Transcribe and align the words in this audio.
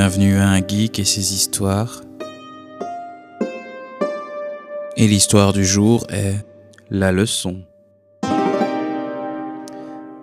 Bienvenue 0.00 0.36
à 0.36 0.50
un 0.50 0.64
geek 0.64 1.00
et 1.00 1.04
ses 1.04 1.34
histoires. 1.34 2.02
Et 4.96 5.08
l'histoire 5.08 5.52
du 5.52 5.66
jour 5.66 6.06
est 6.08 6.36
la 6.88 7.10
leçon. 7.10 7.66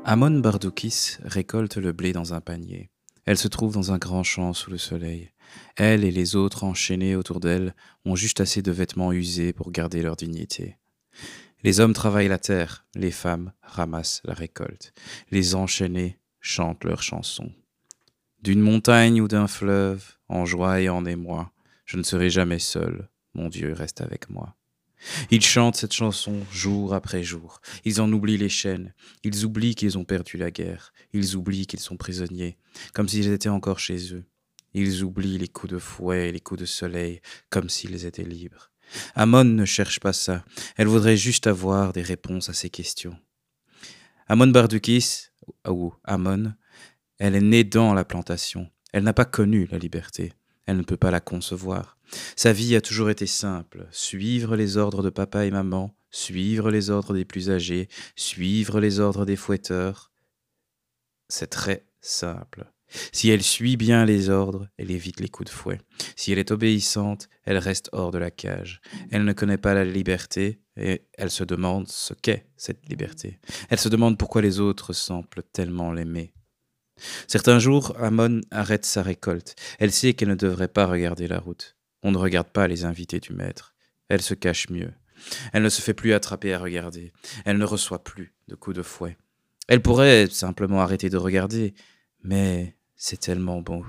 Amon 0.06 0.40
Bardoukis 0.40 1.18
récolte 1.26 1.76
le 1.76 1.92
blé 1.92 2.14
dans 2.14 2.34
un 2.34 2.40
panier. 2.40 2.90
Elle 3.26 3.38
se 3.38 3.50
trouve 3.50 3.74
dans 3.74 3.92
un 3.92 3.98
grand 3.98 4.24
champ 4.24 4.54
sous 4.54 4.72
le 4.72 4.78
soleil. 4.78 5.32
Elle 5.76 6.06
et 6.06 6.12
les 6.12 6.38
autres 6.38 6.64
enchaînés 6.64 7.18
autour 7.18 7.42
d'elle 7.42 7.76
ont 8.06 8.16
juste 8.16 8.40
assez 8.40 8.62
de 8.62 8.72
vêtements 8.72 9.12
usés 9.12 9.52
pour 9.52 9.74
garder 9.74 10.02
leur 10.02 10.16
dignité. 10.16 10.78
Les 11.64 11.82
hommes 11.82 11.94
travaillent 11.94 12.30
la 12.30 12.40
terre, 12.40 12.86
les 12.96 13.12
femmes 13.12 13.52
ramassent 13.62 14.22
la 14.24 14.36
récolte. 14.36 14.94
Les 15.32 15.54
enchaînés 15.54 16.18
chantent 16.40 16.86
leurs 16.86 17.04
chansons. 17.04 17.52
D'une 18.46 18.62
montagne 18.62 19.22
ou 19.22 19.28
d'un 19.28 19.48
fleuve, 19.48 20.06
en 20.30 20.46
joie 20.46 20.80
et 20.80 20.88
en 20.88 21.04
émoi, 21.04 21.52
je 21.84 21.98
ne 21.98 22.04
serai 22.04 22.30
jamais 22.30 22.60
seul, 22.60 23.10
mon 23.34 23.50
Dieu 23.50 23.74
reste 23.74 24.02
avec 24.02 24.30
moi. 24.30 24.56
Ils 25.32 25.44
chantent 25.44 25.78
cette 25.78 25.94
chanson 25.94 26.44
jour 26.52 26.94
après 26.94 27.24
jour. 27.24 27.60
Ils 27.86 28.00
en 28.02 28.12
oublient 28.14 28.38
les 28.38 28.50
chaînes. 28.50 28.94
Ils 29.24 29.46
oublient 29.46 29.74
qu'ils 29.74 29.98
ont 29.98 30.06
perdu 30.06 30.38
la 30.38 30.52
guerre. 30.52 30.94
Ils 31.12 31.36
oublient 31.36 31.66
qu'ils 31.66 31.80
sont 31.80 31.98
prisonniers, 31.98 32.56
comme 32.94 33.08
s'ils 33.08 33.32
étaient 33.32 33.50
encore 33.50 33.80
chez 33.80 34.14
eux. 34.14 34.26
Ils 34.76 35.04
oublient 35.04 35.40
les 35.40 35.48
coups 35.48 35.74
de 35.74 35.80
fouet 35.80 36.30
et 36.30 36.32
les 36.32 36.40
coups 36.40 36.62
de 36.62 36.68
soleil, 36.68 37.22
comme 37.50 37.68
s'ils 37.68 38.06
étaient 38.06 38.22
libres. 38.24 38.70
Amon 39.16 39.44
ne 39.44 39.66
cherche 39.66 40.00
pas 40.00 40.14
ça. 40.14 40.46
Elle 40.78 40.86
voudrait 40.86 41.18
juste 41.18 41.48
avoir 41.48 41.94
des 41.94 42.04
réponses 42.04 42.50
à 42.50 42.54
ces 42.54 42.70
questions. 42.70 43.18
Amon 44.28 44.48
Bardukis, 44.48 45.30
ou 45.68 45.96
Amon, 46.04 46.54
elle 47.20 47.36
est 47.36 47.42
née 47.42 47.64
dans 47.64 47.94
la 47.94 48.06
plantation. 48.06 48.70
Elle 48.94 49.04
n'a 49.04 49.14
pas 49.14 49.26
connu 49.26 49.68
la 49.72 49.78
liberté. 49.78 50.34
Elle 50.66 50.78
ne 50.78 50.84
peut 50.84 50.98
pas 50.98 51.12
la 51.12 51.20
concevoir. 51.20 51.98
Sa 52.36 52.54
vie 52.54 52.76
a 52.76 52.82
toujours 52.82 53.10
été 53.10 53.28
simple. 53.28 53.88
Suivre 53.92 54.56
les 54.56 54.78
ordres 54.78 55.04
de 55.04 55.10
papa 55.10 55.46
et 55.46 55.52
maman, 55.52 55.96
suivre 56.12 56.72
les 56.72 56.90
ordres 56.90 57.14
des 57.14 57.26
plus 57.26 57.52
âgés, 57.52 57.88
suivre 58.16 58.80
les 58.80 59.00
ordres 59.00 59.26
des 59.26 59.36
fouetteurs. 59.36 60.12
C'est 61.30 61.48
très 61.48 61.86
simple. 62.02 62.72
Si 63.12 63.30
elle 63.30 63.44
suit 63.44 63.78
bien 63.78 64.06
les 64.06 64.30
ordres, 64.30 64.70
elle 64.78 64.92
évite 64.92 65.20
les 65.20 65.28
coups 65.28 65.50
de 65.50 65.56
fouet. 65.56 65.82
Si 66.16 66.32
elle 66.32 66.40
est 66.40 66.52
obéissante, 66.52 67.30
elle 67.44 67.58
reste 67.58 67.90
hors 67.92 68.12
de 68.12 68.18
la 68.18 68.32
cage. 68.32 68.80
Elle 69.12 69.26
ne 69.26 69.34
connaît 69.34 69.58
pas 69.58 69.74
la 69.74 69.84
liberté 69.84 70.62
et 70.78 71.02
elle 71.14 71.32
se 71.32 71.44
demande 71.44 71.88
ce 71.88 72.14
qu'est 72.14 72.48
cette 72.58 72.88
liberté. 72.88 73.40
Elle 73.70 73.80
se 73.80 73.90
demande 73.90 74.18
pourquoi 74.18 74.42
les 74.42 74.60
autres 74.60 74.94
semblent 74.94 75.44
tellement 75.52 75.92
l'aimer. 75.92 76.35
Certains 77.28 77.60
jours, 77.60 77.96
Amon 78.00 78.42
arrête 78.52 78.86
sa 78.86 79.02
récolte. 79.02 79.56
Elle 79.80 79.92
sait 79.92 80.14
qu'elle 80.14 80.30
ne 80.30 80.36
devrait 80.36 80.68
pas 80.68 80.86
regarder 80.86 81.28
la 81.28 81.40
route. 81.40 81.76
On 82.04 82.12
ne 82.12 82.18
regarde 82.18 82.50
pas 82.50 82.68
les 82.68 82.86
invités 82.86 83.20
du 83.20 83.34
maître. 83.34 83.74
Elle 84.10 84.22
se 84.22 84.34
cache 84.34 84.70
mieux. 84.70 84.92
Elle 85.54 85.64
ne 85.64 85.70
se 85.70 85.82
fait 85.82 85.94
plus 85.94 86.14
attraper 86.14 86.54
à 86.54 86.60
regarder. 86.60 87.14
Elle 87.46 87.58
ne 87.58 87.66
reçoit 87.66 88.04
plus 88.04 88.34
de 88.48 88.56
coups 88.56 88.78
de 88.78 88.84
fouet. 88.84 89.18
Elle 89.68 89.82
pourrait 89.82 90.28
simplement 90.28 90.82
arrêter 90.82 91.10
de 91.10 91.18
regarder, 91.18 91.74
mais 92.24 92.76
c'est 92.96 93.20
tellement 93.20 93.62
bon. 93.62 93.84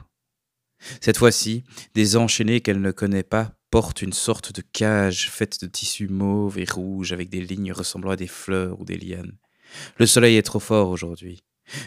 Cette 1.00 1.18
fois-ci, 1.18 1.64
des 1.94 2.16
enchaînés 2.16 2.60
qu'elle 2.60 2.80
ne 2.80 2.92
connaît 2.92 3.22
pas 3.22 3.52
portent 3.70 4.02
une 4.02 4.12
sorte 4.12 4.52
de 4.54 4.62
cage 4.72 5.30
faite 5.30 5.60
de 5.60 5.66
tissu 5.66 6.08
mauve 6.08 6.58
et 6.58 6.64
rouge 6.64 7.12
avec 7.12 7.28
des 7.28 7.40
lignes 7.40 7.72
ressemblant 7.72 8.12
à 8.12 8.16
des 8.16 8.27
fleurs 8.27 8.80
ou 8.80 8.84
des 8.84 8.96
lianes. 8.96 9.36
Le 9.98 10.06
soleil 10.06 10.36
est 10.36 10.42
trop 10.42 10.60
fort 10.60 10.88
aujourd'hui. 10.88 11.42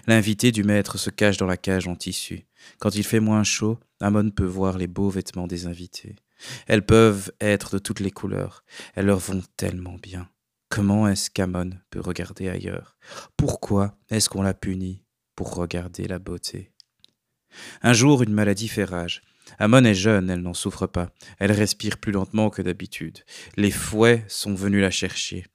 L'invité 0.08 0.52
du 0.52 0.64
maître 0.64 0.98
se 0.98 1.10
cache 1.10 1.38
dans 1.38 1.46
la 1.46 1.58
cage 1.58 1.88
en 1.88 1.96
tissu. 1.96 2.46
Quand 2.80 2.96
il 2.96 3.04
fait 3.04 3.20
moins 3.20 3.44
chaud, 3.44 3.80
Amon 4.00 4.30
peut 4.30 4.46
voir 4.46 4.78
les 4.78 4.88
beaux 4.88 5.10
vêtements 5.10 5.48
des 5.48 5.68
invités. 5.68 6.16
Elles 6.68 6.86
peuvent 6.86 7.32
être 7.42 7.74
de 7.74 7.80
toutes 7.80 8.00
les 8.00 8.12
couleurs. 8.12 8.64
Elles 8.96 9.06
leur 9.06 9.20
vont 9.20 9.42
tellement 9.58 9.98
bien. 10.02 10.30
Comment 10.70 11.08
est-ce 11.08 11.30
qu'Amon 11.30 11.72
peut 11.90 12.00
regarder 12.00 12.48
ailleurs? 12.48 12.98
Pourquoi 13.38 13.98
est-ce 14.10 14.30
qu'on 14.30 14.42
l'a 14.42 14.54
puni 14.54 15.04
pour 15.36 15.56
regarder 15.56 16.08
la 16.08 16.20
beauté? 16.20 16.72
Un 17.82 17.94
jour, 17.94 18.22
une 18.22 18.34
maladie 18.34 18.68
fait 18.68 18.84
rage. 18.84 19.22
Amon 19.58 19.84
est 19.84 19.96
jeune, 19.96 20.30
elle 20.30 20.42
n'en 20.42 20.54
souffre 20.54 20.86
pas. 20.86 21.12
Elle 21.40 21.52
respire 21.52 21.98
plus 21.98 22.12
lentement 22.12 22.52
que 22.52 22.62
d'habitude. 22.62 23.24
Les 23.58 23.72
fouets 23.72 24.24
sont 24.28 24.54
venus 24.54 24.82
la 24.82 24.92
chercher. 24.92 25.46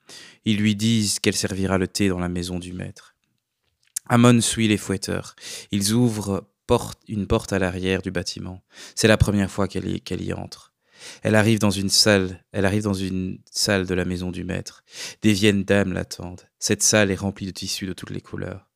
Ils 0.45 0.59
lui 0.59 0.75
disent 0.75 1.21
qu'elle 1.21 1.37
servira 1.37 1.79
le 1.79 1.87
thé 1.87 2.09
dans 2.09 2.19
la 2.19 2.29
maison 2.29 2.59
du 2.59 2.73
maître. 2.73 3.14
Amon 4.07 4.41
suit 4.41 4.69
les 4.69 4.77
fouetteurs. 4.77 5.35
Ils 5.71 5.93
ouvrent 5.93 6.49
une 7.09 7.27
porte 7.27 7.53
à 7.53 7.59
l'arrière 7.59 8.03
du 8.03 8.11
bâtiment. 8.11 8.63
C'est 8.95 9.09
la 9.09 9.17
première 9.17 9.51
fois 9.51 9.69
qu'elle 9.69 10.23
y, 10.23 10.33
entre. 10.33 10.73
Elle 11.23 11.35
arrive 11.35 11.59
dans 11.59 11.71
une 11.71 11.91
salle, 11.91 12.43
elle 12.53 12.65
arrive 12.65 12.85
dans 12.85 12.95
une 12.95 13.39
salle 13.51 13.87
de 13.87 13.95
la 13.95 14.05
maison 14.05 14.31
du 14.31 14.45
maître. 14.45 14.83
Des 15.23 15.33
viennes 15.33 15.65
dames 15.65 15.93
l'attendent. 15.93 16.49
Cette 16.59 16.83
salle 16.83 17.11
est 17.11 17.17
remplie 17.17 17.47
de 17.47 17.51
tissus 17.51 17.87
de 17.87 17.93
toutes 17.93 18.11
les 18.11 18.23
couleurs. 18.23 18.71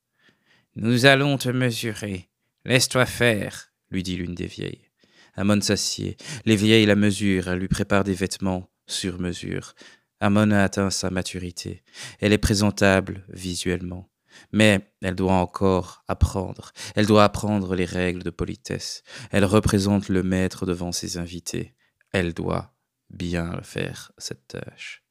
Nous 0.77 1.07
allons 1.07 1.39
te 1.39 1.49
mesurer. 1.49 2.29
Laisse-toi 2.65 3.07
faire, 3.07 3.73
lui 3.91 4.03
dit 4.03 4.17
l'une 4.17 4.35
des 4.35 4.47
vieilles. 4.47 4.91
Amon 5.35 5.61
s'assied. 5.61 6.17
Les 6.45 6.57
vieilles 6.57 6.87
la 6.87 6.97
mesurent, 6.97 7.49
elles 7.49 7.61
lui 7.61 7.69
préparent 7.69 8.05
des 8.05 8.13
vêtements 8.13 8.69
sur 8.87 9.19
mesure. 9.19 9.75
Amon 10.21 10.51
a 10.51 10.63
atteint 10.63 10.91
sa 10.91 11.11
maturité. 11.11 11.83
Elle 12.21 12.33
est 12.33 12.39
présentable 12.39 13.25
visuellement. 13.29 14.11
Mais 14.53 14.93
elle 15.03 15.15
doit 15.15 15.33
encore 15.33 16.05
apprendre. 16.09 16.73
Elle 16.95 17.07
doit 17.07 17.25
apprendre 17.25 17.75
les 17.75 17.85
règles 17.85 18.23
de 18.23 18.31
politesse. 18.31 19.03
Elle 19.31 19.45
représente 19.45 20.09
le 20.09 20.23
maître 20.23 20.67
devant 20.67 20.93
ses 20.93 21.19
invités. 21.19 21.75
Elle 22.13 22.35
doit 22.35 22.73
bien 23.11 23.61
faire 23.63 24.13
cette 24.19 24.49
tâche. 24.49 25.03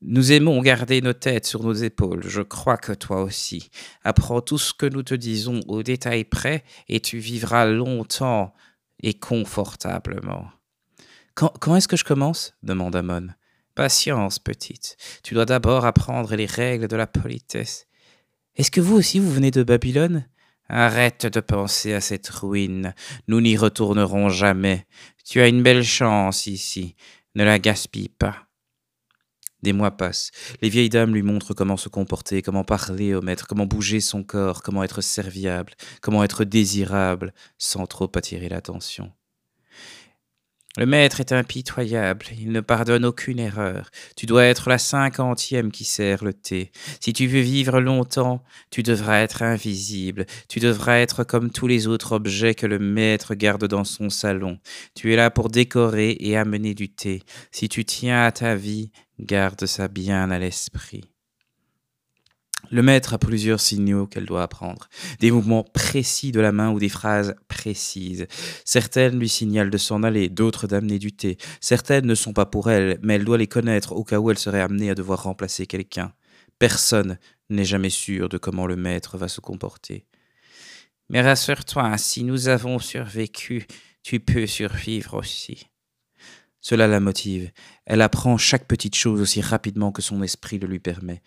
Nous 0.00 0.32
aimons 0.32 0.60
garder 0.60 1.00
nos 1.00 1.12
têtes 1.12 1.46
sur 1.46 1.62
nos 1.62 1.72
épaules, 1.72 2.26
je 2.26 2.42
crois 2.42 2.76
que 2.76 2.92
toi 2.92 3.22
aussi. 3.22 3.70
Apprends 4.02 4.40
tout 4.40 4.58
ce 4.58 4.74
que 4.74 4.86
nous 4.86 5.02
te 5.02 5.14
disons 5.14 5.60
au 5.68 5.82
détail 5.82 6.24
près 6.24 6.64
et 6.88 7.00
tu 7.00 7.18
vivras 7.18 7.66
longtemps 7.66 8.54
et 9.02 9.14
confortablement. 9.14 10.50
Quand, 11.34 11.76
est-ce 11.76 11.86
que 11.86 11.96
je 11.96 12.04
commence? 12.04 12.54
demande 12.64 12.96
Amon. 12.96 13.28
Patience, 13.76 14.40
petite. 14.40 14.96
Tu 15.22 15.34
dois 15.34 15.44
d'abord 15.44 15.84
apprendre 15.84 16.34
les 16.34 16.46
règles 16.46 16.88
de 16.88 16.96
la 16.96 17.06
politesse. 17.06 17.86
Est-ce 18.58 18.72
que 18.72 18.80
vous 18.80 18.96
aussi 18.96 19.20
vous 19.20 19.30
venez 19.30 19.52
de 19.52 19.62
Babylone? 19.62 20.26
Arrête 20.68 21.26
de 21.26 21.38
penser 21.38 21.94
à 21.94 22.00
cette 22.00 22.28
ruine. 22.28 22.92
Nous 23.28 23.40
n'y 23.40 23.56
retournerons 23.56 24.30
jamais. 24.30 24.84
Tu 25.24 25.40
as 25.40 25.46
une 25.46 25.62
belle 25.62 25.84
chance 25.84 26.48
ici. 26.48 26.96
Ne 27.36 27.44
la 27.44 27.60
gaspille 27.60 28.08
pas. 28.08 28.48
Des 29.62 29.72
mois 29.72 29.92
passent. 29.92 30.32
Les 30.60 30.70
vieilles 30.70 30.88
dames 30.88 31.14
lui 31.14 31.22
montrent 31.22 31.54
comment 31.54 31.76
se 31.76 31.88
comporter, 31.88 32.42
comment 32.42 32.64
parler 32.64 33.14
au 33.14 33.22
maître, 33.22 33.46
comment 33.46 33.66
bouger 33.66 34.00
son 34.00 34.24
corps, 34.24 34.62
comment 34.62 34.82
être 34.82 35.02
serviable, 35.02 35.74
comment 36.02 36.24
être 36.24 36.42
désirable, 36.42 37.32
sans 37.58 37.86
trop 37.86 38.10
attirer 38.16 38.48
l'attention. 38.48 39.12
Le 40.78 40.86
maître 40.86 41.18
est 41.18 41.32
impitoyable, 41.32 42.26
il 42.38 42.52
ne 42.52 42.60
pardonne 42.60 43.04
aucune 43.04 43.40
erreur. 43.40 43.90
Tu 44.16 44.26
dois 44.26 44.44
être 44.44 44.68
la 44.68 44.78
cinquantième 44.78 45.72
qui 45.72 45.82
sert 45.82 46.22
le 46.22 46.32
thé. 46.32 46.70
Si 47.00 47.12
tu 47.12 47.26
veux 47.26 47.40
vivre 47.40 47.80
longtemps, 47.80 48.44
tu 48.70 48.84
devras 48.84 49.18
être 49.18 49.42
invisible. 49.42 50.24
Tu 50.48 50.60
devras 50.60 50.98
être 50.98 51.24
comme 51.24 51.50
tous 51.50 51.66
les 51.66 51.88
autres 51.88 52.12
objets 52.12 52.54
que 52.54 52.66
le 52.66 52.78
maître 52.78 53.34
garde 53.34 53.64
dans 53.64 53.82
son 53.82 54.08
salon. 54.08 54.60
Tu 54.94 55.12
es 55.12 55.16
là 55.16 55.32
pour 55.32 55.48
décorer 55.48 56.16
et 56.20 56.36
amener 56.36 56.74
du 56.74 56.88
thé. 56.88 57.24
Si 57.50 57.68
tu 57.68 57.84
tiens 57.84 58.22
à 58.22 58.30
ta 58.30 58.54
vie, 58.54 58.92
garde 59.18 59.66
ça 59.66 59.88
bien 59.88 60.30
à 60.30 60.38
l'esprit. 60.38 61.10
Le 62.70 62.82
maître 62.82 63.14
a 63.14 63.18
plusieurs 63.18 63.60
signaux 63.60 64.06
qu'elle 64.06 64.26
doit 64.26 64.42
apprendre, 64.42 64.88
des 65.20 65.30
mouvements 65.30 65.64
précis 65.64 66.32
de 66.32 66.40
la 66.40 66.52
main 66.52 66.70
ou 66.70 66.78
des 66.78 66.90
phrases 66.90 67.34
précises. 67.48 68.26
Certaines 68.64 69.18
lui 69.18 69.28
signalent 69.28 69.70
de 69.70 69.78
s'en 69.78 70.02
aller, 70.02 70.28
d'autres 70.28 70.66
d'amener 70.66 70.98
du 70.98 71.12
thé. 71.12 71.38
Certaines 71.60 72.06
ne 72.06 72.14
sont 72.14 72.34
pas 72.34 72.46
pour 72.46 72.70
elle, 72.70 72.98
mais 73.02 73.14
elle 73.14 73.24
doit 73.24 73.38
les 73.38 73.46
connaître 73.46 73.92
au 73.92 74.04
cas 74.04 74.18
où 74.18 74.30
elle 74.30 74.38
serait 74.38 74.60
amenée 74.60 74.90
à 74.90 74.94
devoir 74.94 75.22
remplacer 75.22 75.66
quelqu'un. 75.66 76.12
Personne 76.58 77.18
n'est 77.48 77.64
jamais 77.64 77.90
sûr 77.90 78.28
de 78.28 78.36
comment 78.36 78.66
le 78.66 78.76
maître 78.76 79.16
va 79.16 79.28
se 79.28 79.40
comporter. 79.40 80.04
Mais 81.08 81.22
rassure-toi, 81.22 81.96
si 81.96 82.22
nous 82.22 82.48
avons 82.48 82.78
survécu, 82.78 83.66
tu 84.02 84.20
peux 84.20 84.46
survivre 84.46 85.14
aussi. 85.14 85.68
Cela 86.60 86.86
la 86.86 87.00
motive. 87.00 87.50
Elle 87.86 88.02
apprend 88.02 88.36
chaque 88.36 88.66
petite 88.66 88.96
chose 88.96 89.20
aussi 89.20 89.40
rapidement 89.40 89.92
que 89.92 90.02
son 90.02 90.22
esprit 90.22 90.58
le 90.58 90.66
lui 90.66 90.80
permet. 90.80 91.22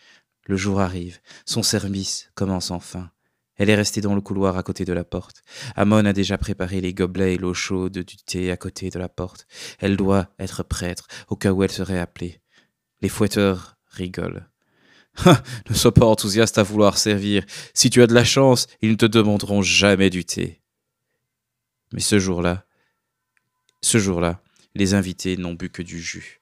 Le 0.46 0.58
jour 0.58 0.80
arrive, 0.80 1.20
son 1.46 1.64
service 1.64 2.30
commence 2.34 2.72
enfin. 2.72 3.12
Elle 3.58 3.70
est 3.70 3.76
restée 3.76 4.02
dans 4.02 4.16
le 4.16 4.22
couloir 4.22 4.58
à 4.58 4.64
côté 4.64 4.86
de 4.86 4.94
la 4.94 5.04
porte. 5.04 5.44
Amon 5.76 6.06
a 6.06 6.14
déjà 6.14 6.38
préparé 6.38 6.82
les 6.82 6.96
gobelets 6.96 7.36
et 7.36 7.38
l'eau 7.38 7.54
chaude 7.54 8.00
du 8.00 8.18
thé 8.18 8.50
à 8.50 8.58
côté 8.58 8.90
de 8.90 8.98
la 8.98 9.08
porte. 9.08 9.46
Elle 9.80 9.98
doit 9.98 10.34
être 10.40 10.64
prêtre 10.64 11.08
au 11.28 11.36
cas 11.36 11.52
où 11.52 11.64
elle 11.64 11.72
serait 11.72 12.00
appelée. 12.00 12.42
Les 13.02 13.10
fouetteurs 13.10 13.78
rigolent. 13.88 14.50
ne 15.70 15.76
sois 15.76 15.94
pas 15.94 16.06
enthousiaste 16.06 16.58
à 16.58 16.64
vouloir 16.64 16.98
servir. 16.98 17.46
Si 17.74 17.90
tu 17.90 18.02
as 18.02 18.08
de 18.08 18.14
la 18.14 18.24
chance, 18.24 18.68
ils 18.82 18.92
ne 18.92 18.96
te 18.96 19.06
demanderont 19.06 19.62
jamais 19.62 20.10
du 20.10 20.26
thé. 20.26 20.62
Mais 21.94 22.00
ce 22.00 22.18
jour-là, 22.18 22.66
ce 23.82 23.98
jour-là, 23.98 24.42
les 24.74 24.94
invités 24.94 25.38
n'ont 25.38 25.54
bu 25.54 25.70
que 25.70 25.84
du 25.84 26.02
jus. 26.02 26.42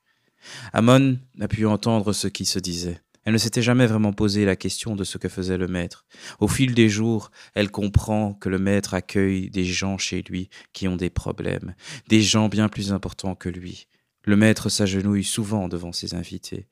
Amon 0.72 1.20
n'a 1.36 1.48
pu 1.48 1.66
entendre 1.66 2.14
ce 2.14 2.28
qui 2.28 2.46
se 2.46 2.60
disait. 2.60 3.02
Elle 3.26 3.34
ne 3.34 3.38
s'était 3.38 3.62
jamais 3.62 3.86
vraiment 3.86 4.14
posé 4.14 4.46
la 4.46 4.56
question 4.56 4.96
de 4.96 5.04
ce 5.04 5.18
que 5.18 5.30
faisait 5.30 5.58
le 5.58 5.68
maître. 5.68 6.06
Au 6.40 6.48
fil 6.48 6.74
des 6.74 6.90
jours, 6.90 7.32
elle 7.54 7.70
comprend 7.70 8.34
que 8.34 8.50
le 8.50 8.60
maître 8.60 8.94
accueille 8.94 9.50
des 9.50 9.66
gens 9.66 9.98
chez 9.98 10.22
lui 10.22 10.50
qui 10.74 10.88
ont 10.88 10.96
des 10.96 11.10
problèmes, 11.10 11.76
des 12.08 12.22
gens 12.22 12.50
bien 12.50 12.70
plus 12.70 12.92
importants 12.92 13.36
que 13.36 13.50
lui. 13.50 13.88
Le 14.24 14.36
maître 14.36 14.70
s'agenouille 14.70 15.24
souvent 15.24 15.68
devant 15.68 15.92
ses 15.92 16.14
invités. 16.14 16.68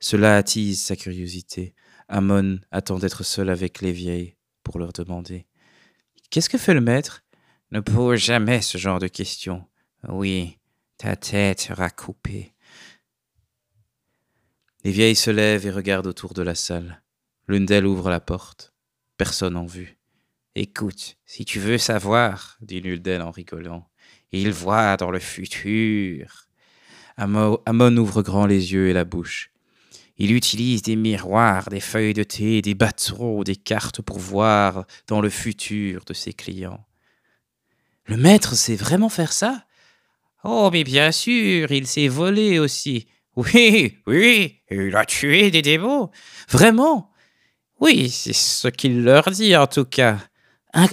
Cela 0.00 0.36
attise 0.36 0.80
sa 0.80 0.96
curiosité. 0.96 1.74
Amon 2.08 2.60
attend 2.70 2.98
d'être 2.98 3.24
seul 3.24 3.50
avec 3.50 3.80
les 3.82 3.92
vieilles 3.92 4.36
pour 4.62 4.78
leur 4.78 4.92
demander 4.92 5.46
Qu'est-ce 6.30 6.50
que 6.50 6.58
fait 6.58 6.74
le 6.74 6.80
maître? 6.80 7.24
Ne 7.70 7.80
pose 7.80 8.18
jamais 8.18 8.60
ce 8.60 8.78
genre 8.78 8.98
de 8.98 9.08
questions. 9.08 9.64
Oui, 10.08 10.58
ta 10.96 11.16
tête 11.16 11.60
sera 11.60 11.90
coupée. 11.90 12.54
Les 14.84 14.90
vieilles 14.92 15.16
se 15.16 15.30
lèvent 15.30 15.66
et 15.66 15.70
regardent 15.70 16.06
autour 16.06 16.34
de 16.34 16.42
la 16.42 16.54
salle. 16.54 17.02
L'une 17.48 17.66
d'elles 17.66 17.86
ouvre 17.86 18.10
la 18.10 18.20
porte. 18.20 18.72
Personne 19.16 19.56
en 19.56 19.66
vue. 19.66 19.98
Écoute, 20.54 21.16
si 21.26 21.44
tu 21.44 21.58
veux 21.58 21.78
savoir, 21.78 22.56
dit 22.60 22.80
l'une 22.80 23.02
d'elles 23.02 23.22
en 23.22 23.30
rigolant, 23.30 23.88
il 24.32 24.52
voit 24.52 24.96
dans 24.96 25.10
le 25.10 25.18
futur. 25.18 26.46
Amon 27.16 27.96
ouvre 27.96 28.22
grand 28.22 28.46
les 28.46 28.72
yeux 28.72 28.88
et 28.88 28.92
la 28.92 29.04
bouche. 29.04 29.50
Il 30.16 30.32
utilise 30.32 30.82
des 30.82 30.96
miroirs, 30.96 31.68
des 31.68 31.80
feuilles 31.80 32.14
de 32.14 32.24
thé, 32.24 32.60
des 32.60 32.74
bâtons, 32.74 33.42
des 33.42 33.56
cartes 33.56 34.02
pour 34.02 34.18
voir 34.18 34.86
dans 35.06 35.20
le 35.20 35.30
futur 35.30 36.04
de 36.04 36.12
ses 36.12 36.32
clients. 36.32 36.84
Le 38.04 38.16
maître 38.16 38.54
sait 38.54 38.76
vraiment 38.76 39.08
faire 39.08 39.32
ça? 39.32 39.64
Oh, 40.44 40.70
mais 40.72 40.84
bien 40.84 41.12
sûr, 41.12 41.70
il 41.70 41.86
s'est 41.86 42.08
volé 42.08 42.58
aussi. 42.58 43.06
Oui, 43.36 43.98
oui, 44.06 44.60
il 44.70 44.94
a 44.96 45.04
tué 45.04 45.50
des 45.50 45.62
démons. 45.62 46.10
Vraiment? 46.48 47.12
Oui, 47.80 48.10
c'est 48.10 48.32
ce 48.32 48.68
qu'il 48.68 49.04
leur 49.04 49.30
dit 49.30 49.54
en 49.56 49.66
tout 49.66 49.84
cas. 49.84 50.18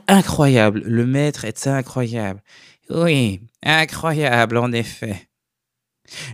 incroyable, 0.08 0.82
le 0.86 1.06
maître 1.06 1.46
est 1.46 1.68
incroyable. 1.68 2.42
Oui, 2.90 3.42
incroyable 3.64 4.58
en 4.58 4.72
effet. 4.72 5.28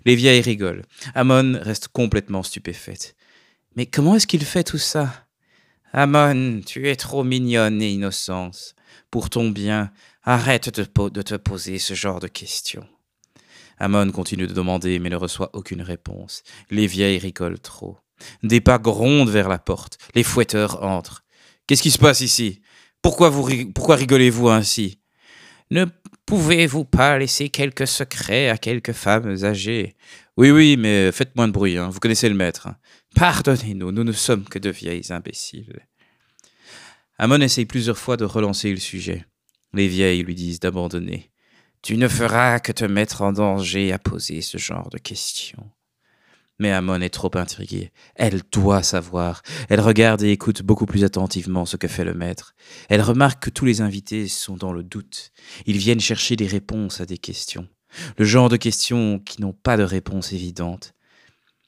Les 0.06 0.16
vieilles 0.16 0.42
rigolent. 0.42 0.84
Amon 1.16 1.58
reste 1.62 1.88
complètement 1.88 2.44
stupéfaite. 2.44 3.16
Mais 3.76 3.86
comment 3.86 4.16
est-ce 4.16 4.28
qu'il 4.28 4.44
fait 4.44 4.66
tout 4.66 4.78
ça? 4.78 5.28
Amon, 5.94 6.62
tu 6.66 6.90
es 6.90 6.96
trop 6.98 7.24
mignonne 7.24 7.82
et 7.82 7.90
innocente. 7.90 8.76
Pour 9.10 9.30
ton 9.30 9.50
bien, 9.50 9.92
arrête 10.24 10.70
de 10.70 11.22
te 11.22 11.36
poser 11.36 11.80
ce 11.80 11.94
genre 11.94 12.20
de 12.20 12.28
questions. 12.28 12.88
Amon 13.82 14.12
continue 14.12 14.46
de 14.46 14.54
demander, 14.54 15.00
mais 15.00 15.10
ne 15.10 15.16
reçoit 15.16 15.50
aucune 15.54 15.82
réponse. 15.82 16.44
Les 16.70 16.86
vieilles 16.86 17.18
rigolent 17.18 17.60
trop. 17.60 17.98
Des 18.44 18.62
pas 18.62 18.78
grondent 18.78 19.32
vers 19.32 19.50
la 19.50 19.58
porte. 19.58 19.98
Les 20.14 20.22
fouetteurs 20.22 20.84
entrent. 20.84 21.24
Qu'est-ce 21.66 21.82
qui 21.82 21.90
se 21.90 21.98
passe 21.98 22.22
ici? 22.22 22.62
Pourquoi, 23.02 23.30
vous, 23.30 23.42
rigolez-vous 23.42 24.50
ainsi? 24.50 25.00
Ne 25.72 25.86
pouvez-vous 26.28 26.86
pas 26.86 27.18
laisser 27.18 27.50
quelques 27.50 27.88
secrets 27.88 28.50
à 28.50 28.58
quelques 28.60 28.92
femmes 28.92 29.44
âgées? 29.44 29.96
Oui, 30.38 30.52
oui, 30.52 30.78
mais 30.78 31.12
faites 31.12 31.36
moins 31.36 31.48
de 31.48 31.54
bruit, 31.54 31.78
hein. 31.78 31.90
vous 31.90 32.00
connaissez 32.00 32.30
le 32.30 32.36
maître. 32.36 32.70
Pardonnez-nous, 33.16 33.92
nous 33.92 34.04
ne 34.04 34.12
sommes 34.12 34.44
que 34.44 34.60
de 34.60 34.70
vieilles 34.70 35.12
imbéciles. 35.12 35.88
Amon 37.18 37.42
essaye 37.42 37.66
plusieurs 37.66 37.98
fois 37.98 38.16
de 38.16 38.26
relancer 38.26 38.70
le 38.70 38.78
sujet. 38.78 39.26
Les 39.74 39.88
vieilles 39.88 40.22
lui 40.22 40.36
disent 40.36 40.60
d'abandonner. 40.60 41.31
Tu 41.82 41.98
ne 41.98 42.08
feras 42.08 42.60
que 42.60 42.72
te 42.72 42.86
mettre 42.86 43.22
en 43.22 43.34
danger 43.34 43.92
à 43.92 43.98
poser 43.98 44.42
ce 44.42 44.58
genre 44.58 44.90
de 44.90 45.00
questions. 45.00 45.70
Mais 46.60 46.72
Amon 46.72 47.02
est 47.02 47.10
trop 47.10 47.36
intriguée. 47.36 47.92
Elle 48.16 48.42
doit 48.52 48.84
savoir. 48.84 49.42
Elle 49.68 49.80
regarde 49.80 50.22
et 50.22 50.30
écoute 50.30 50.62
beaucoup 50.62 50.86
plus 50.86 51.04
attentivement 51.04 51.66
ce 51.66 51.78
que 51.78 51.88
fait 51.88 52.04
le 52.04 52.14
maître. 52.14 52.54
Elle 52.88 53.02
remarque 53.02 53.46
que 53.46 53.50
tous 53.50 53.66
les 53.66 53.82
invités 53.82 54.28
sont 54.28 54.58
dans 54.58 54.72
le 54.72 54.84
doute. 54.84 55.32
Ils 55.66 55.80
viennent 55.80 56.00
chercher 56.00 56.36
des 56.36 56.46
réponses 56.46 57.02
à 57.02 57.08
des 57.08 57.18
questions. 57.18 57.68
Le 58.18 58.26
genre 58.26 58.50
de 58.50 58.58
questions 58.58 59.18
qui 59.18 59.42
n'ont 59.42 59.54
pas 59.54 59.76
de 59.76 59.84
réponse 59.84 60.34
évidente. 60.34 60.94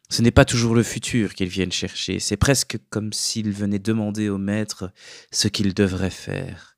Ce 0.09 0.21
n'est 0.21 0.29
pas 0.29 0.45
toujours 0.45 0.75
le 0.75 0.83
futur 0.83 1.33
qu'ils 1.33 1.49
viennent 1.49 1.71
chercher, 1.71 2.19
c'est 2.19 2.37
presque 2.37 2.77
comme 2.91 3.13
s'ils 3.13 3.51
venaient 3.51 3.79
demander 3.79 4.29
au 4.29 4.37
maître 4.37 4.91
ce 5.31 5.47
qu'il 5.47 5.73
devrait 5.73 6.11
faire. 6.11 6.77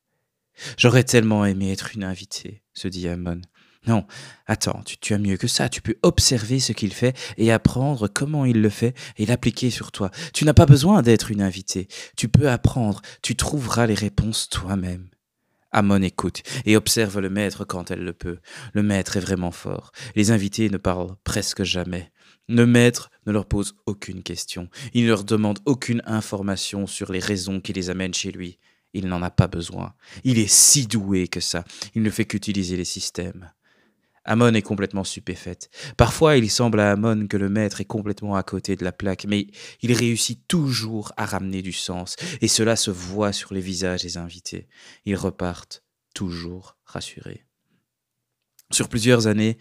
J'aurais 0.78 1.04
tellement 1.04 1.46
aimé 1.46 1.74
être 1.74 1.96
une 1.96 2.06
invitée, 2.06 2.64
se 2.76 2.88
dit 2.88 3.08
Amon. 3.08 3.42
Non, 3.88 4.06
attends, 4.48 4.82
tu, 4.84 5.14
as 5.14 5.20
mieux 5.20 5.38
que 5.38 5.48
ça, 5.48 5.70
tu 5.70 5.82
peux 5.82 5.96
observer 6.02 6.60
ce 6.60 6.74
qu'il 6.74 6.92
fait 6.92 7.16
et 7.38 7.52
apprendre 7.52 8.08
comment 8.08 8.46
il 8.46 8.62
le 8.62 8.70
fait 8.70 8.96
et 9.18 9.26
l'appliquer 9.26 9.70
sur 9.70 9.92
toi. 9.92 10.10
Tu 10.34 10.44
n'as 10.44 10.54
pas 10.54 10.66
besoin 10.66 11.04
d'être 11.04 11.30
une 11.30 11.42
invitée, 11.42 11.88
tu 12.18 12.28
peux 12.28 12.50
apprendre, 12.50 13.02
tu 13.22 13.36
trouveras 13.36 13.86
les 13.86 13.94
réponses 13.94 14.50
toi-même. 14.50 15.08
Amon 15.72 16.02
écoute 16.02 16.42
et 16.66 16.78
observe 16.78 17.20
le 17.20 17.30
maître 17.30 17.66
quand 17.66 17.92
elle 17.92 18.04
le 18.04 18.14
peut. 18.14 18.40
Le 18.74 18.82
maître 18.82 19.18
est 19.18 19.22
vraiment 19.22 19.52
fort. 19.52 19.92
Les 20.16 20.32
invités 20.32 20.70
ne 20.70 20.78
parlent 20.78 21.16
presque 21.24 21.64
jamais. 21.64 22.12
Le 22.48 22.66
maître 22.66 23.12
ne 23.26 23.34
leur 23.34 23.46
pose 23.46 23.76
aucune 23.86 24.24
question. 24.24 24.70
Il 24.94 25.04
ne 25.04 25.10
leur 25.10 25.26
demande 25.26 25.60
aucune 25.66 26.02
information 26.06 26.88
sur 26.88 27.12
les 27.12 27.20
raisons 27.20 27.60
qui 27.60 27.74
les 27.74 27.90
amènent 27.90 28.14
chez 28.14 28.32
lui. 28.32 28.58
Il 28.96 29.08
n'en 29.08 29.22
a 29.22 29.30
pas 29.30 29.48
besoin. 29.48 29.94
Il 30.24 30.40
est 30.40 30.50
si 30.50 30.88
doué 30.88 31.28
que 31.28 31.42
ça. 31.42 31.66
Il 31.96 32.02
ne 32.02 32.10
fait 32.10 32.24
qu'utiliser 32.24 32.78
les 32.78 32.86
systèmes. 32.86 33.52
Amon 34.24 34.54
est 34.54 34.62
complètement 34.62 35.04
stupéfaite. 35.04 35.70
Parfois, 35.98 36.38
il 36.38 36.50
semble 36.50 36.80
à 36.80 36.92
Amon 36.92 37.28
que 37.28 37.36
le 37.36 37.50
maître 37.50 37.82
est 37.82 37.86
complètement 37.86 38.38
à 38.38 38.42
côté 38.42 38.78
de 38.78 38.86
la 38.86 38.94
plaque, 38.94 39.26
mais 39.26 39.48
il 39.82 39.92
réussit 39.92 40.48
toujours 40.48 41.12
à 41.18 41.26
ramener 41.26 41.62
du 41.62 41.74
sens, 41.74 42.16
et 42.40 42.48
cela 42.48 42.78
se 42.78 42.90
voit 42.90 43.34
sur 43.34 43.54
les 43.54 43.60
visages 43.60 44.02
des 44.02 44.18
invités. 44.18 44.68
Ils 45.06 45.18
repartent 45.18 45.84
toujours 46.16 46.78
rassurés. 46.86 47.46
Sur 48.72 48.90
plusieurs 48.90 49.28
années, 49.28 49.58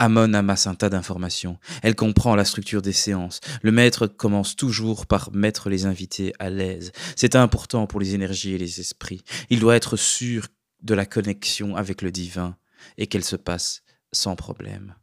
Amon 0.00 0.32
amasse 0.32 0.66
un 0.66 0.74
tas 0.74 0.88
d'informations. 0.88 1.58
Elle 1.82 1.94
comprend 1.94 2.34
la 2.34 2.46
structure 2.46 2.80
des 2.80 2.92
séances. 2.92 3.40
Le 3.62 3.70
maître 3.70 4.06
commence 4.06 4.56
toujours 4.56 5.06
par 5.06 5.30
mettre 5.32 5.68
les 5.68 5.84
invités 5.84 6.32
à 6.38 6.48
l'aise. 6.48 6.90
C'est 7.16 7.36
important 7.36 7.86
pour 7.86 8.00
les 8.00 8.14
énergies 8.14 8.54
et 8.54 8.58
les 8.58 8.80
esprits. 8.80 9.22
Il 9.50 9.60
doit 9.60 9.76
être 9.76 9.96
sûr 9.96 10.48
de 10.82 10.94
la 10.94 11.04
connexion 11.04 11.76
avec 11.76 12.00
le 12.00 12.10
divin 12.10 12.56
et 12.96 13.06
qu'elle 13.06 13.24
se 13.24 13.36
passe 13.36 13.82
sans 14.10 14.36
problème. 14.36 14.94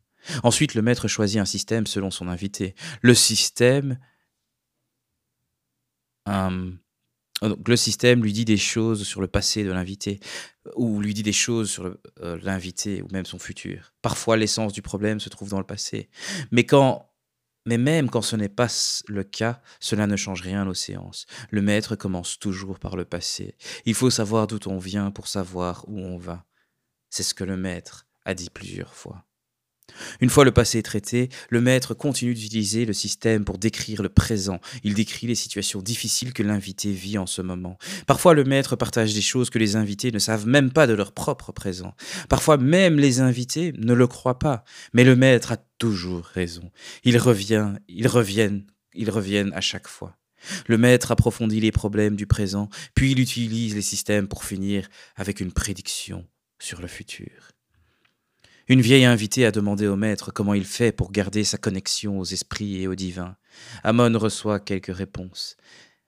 Ensuite, 0.44 0.74
le 0.74 0.82
maître 0.82 1.08
choisit 1.08 1.40
un 1.40 1.46
système 1.46 1.86
selon 1.86 2.10
son 2.10 2.28
invité. 2.28 2.74
Le 3.02 3.14
système 3.14 4.00
Oh, 6.30 6.50
donc, 7.42 7.68
le 7.68 7.76
système 7.76 8.24
lui 8.24 8.34
dit 8.34 8.46
des 8.46 8.58
choses 8.58 9.04
sur 9.04 9.22
le 9.22 9.28
passé 9.28 9.64
de 9.64 9.72
l'invité, 9.72 10.20
ou 10.76 11.00
lui 11.00 11.14
dit 11.14 11.24
des 11.24 11.34
choses 11.34 11.70
sur 11.70 11.96
euh, 12.22 12.40
l'invité, 12.42 13.02
ou 13.04 13.08
même 13.12 13.26
son 13.26 13.38
futur. 13.38 13.94
Parfois, 14.02 14.38
l'essence 14.38 14.74
du 14.74 14.82
problème 14.82 15.20
se 15.20 15.30
trouve 15.30 15.50
dans 15.50 15.60
le 15.60 15.66
passé. 15.66 16.10
Mais 16.52 16.66
quand, 16.66 17.12
mais 17.68 17.78
même 17.78 18.10
quand 18.10 18.24
ce 18.24 18.36
n'est 18.36 18.50
pas 18.50 18.68
le 19.08 19.24
cas, 19.24 19.62
cela 19.80 20.08
ne 20.08 20.16
change 20.16 20.42
rien 20.42 20.68
aux 20.68 20.74
séances. 20.74 21.28
Le 21.52 21.62
maître 21.62 21.96
commence 21.96 22.40
toujours 22.40 22.80
par 22.80 22.96
le 22.96 23.06
passé. 23.06 23.56
Il 23.86 23.94
faut 23.94 24.10
savoir 24.10 24.48
d'où 24.48 24.60
on 24.66 24.80
vient 24.80 25.12
pour 25.12 25.28
savoir 25.28 25.86
où 25.88 26.00
on 26.00 26.18
va. 26.18 26.46
C'est 27.10 27.24
ce 27.24 27.36
que 27.36 27.44
le 27.44 27.58
maître 27.58 28.08
a 28.26 28.34
dit 28.34 28.50
plusieurs 28.50 28.96
fois. 28.96 29.27
Une 30.22 30.30
fois 30.30 30.46
le 30.46 30.52
passé 30.52 30.82
traité, 30.84 31.30
le 31.50 31.62
maître 31.62 31.94
continue 31.94 32.34
d'utiliser 32.34 32.86
le 32.86 32.94
système 32.94 33.46
pour 33.46 33.58
décrire 33.58 34.02
le 34.02 34.10
présent. 34.10 34.60
Il 34.84 34.94
décrit 34.94 35.28
les 35.28 35.36
situations 35.36 35.82
difficiles 35.82 36.34
que 36.34 36.44
l'invité 36.44 36.92
vit 36.92 37.18
en 37.18 37.26
ce 37.26 37.42
moment. 37.42 37.78
Parfois, 38.06 38.34
le 38.34 38.44
maître 38.44 38.76
partage 38.76 39.14
des 39.14 39.22
choses 39.22 39.50
que 39.50 39.60
les 39.60 39.76
invités 39.76 40.12
ne 40.12 40.20
savent 40.20 40.48
même 40.48 40.72
pas 40.72 40.88
de 40.88 40.94
leur 40.94 41.12
propre 41.12 41.52
présent. 41.52 41.96
Parfois, 42.30 42.58
même 42.58 43.00
les 43.00 43.22
invités 43.22 43.74
ne 43.78 43.94
le 43.94 44.08
croient 44.08 44.40
pas. 44.40 44.64
Mais 44.94 45.04
le 45.04 45.16
maître 45.16 45.52
a 45.52 45.58
toujours 45.78 46.24
raison. 46.24 46.72
Il 47.04 47.18
revient, 47.18 47.74
ils 47.88 48.08
reviennent, 48.08 48.66
ils 48.94 49.10
reviennent 49.10 49.54
à 49.54 49.62
chaque 49.62 49.88
fois. 49.88 50.18
Le 50.68 50.78
maître 50.78 51.12
approfondit 51.12 51.60
les 51.60 51.72
problèmes 51.72 52.16
du 52.16 52.28
présent, 52.28 52.70
puis 52.94 53.12
il 53.12 53.20
utilise 53.20 53.76
les 53.76 53.82
systèmes 53.82 54.28
pour 54.28 54.44
finir 54.44 54.88
avec 55.16 55.40
une 55.40 55.52
prédiction 55.52 56.26
sur 56.60 56.80
le 56.80 56.88
futur. 56.88 57.57
Une 58.68 58.82
vieille 58.82 59.06
invitée 59.06 59.46
a 59.46 59.52
demandé 59.52 59.88
au 59.88 59.96
maître 59.96 60.32
comment 60.32 60.54
il 60.54 60.66
fait 60.66 60.92
pour 60.92 61.12
garder 61.12 61.44
sa 61.44 61.58
connexion 61.58 62.20
aux 62.20 62.26
esprits 62.26 62.82
et 62.82 62.88
aux 62.88 62.96
divins. 62.96 63.38
Amon 63.84 64.18
reçoit 64.18 64.60
quelques 64.60 64.96
réponses. 64.96 65.56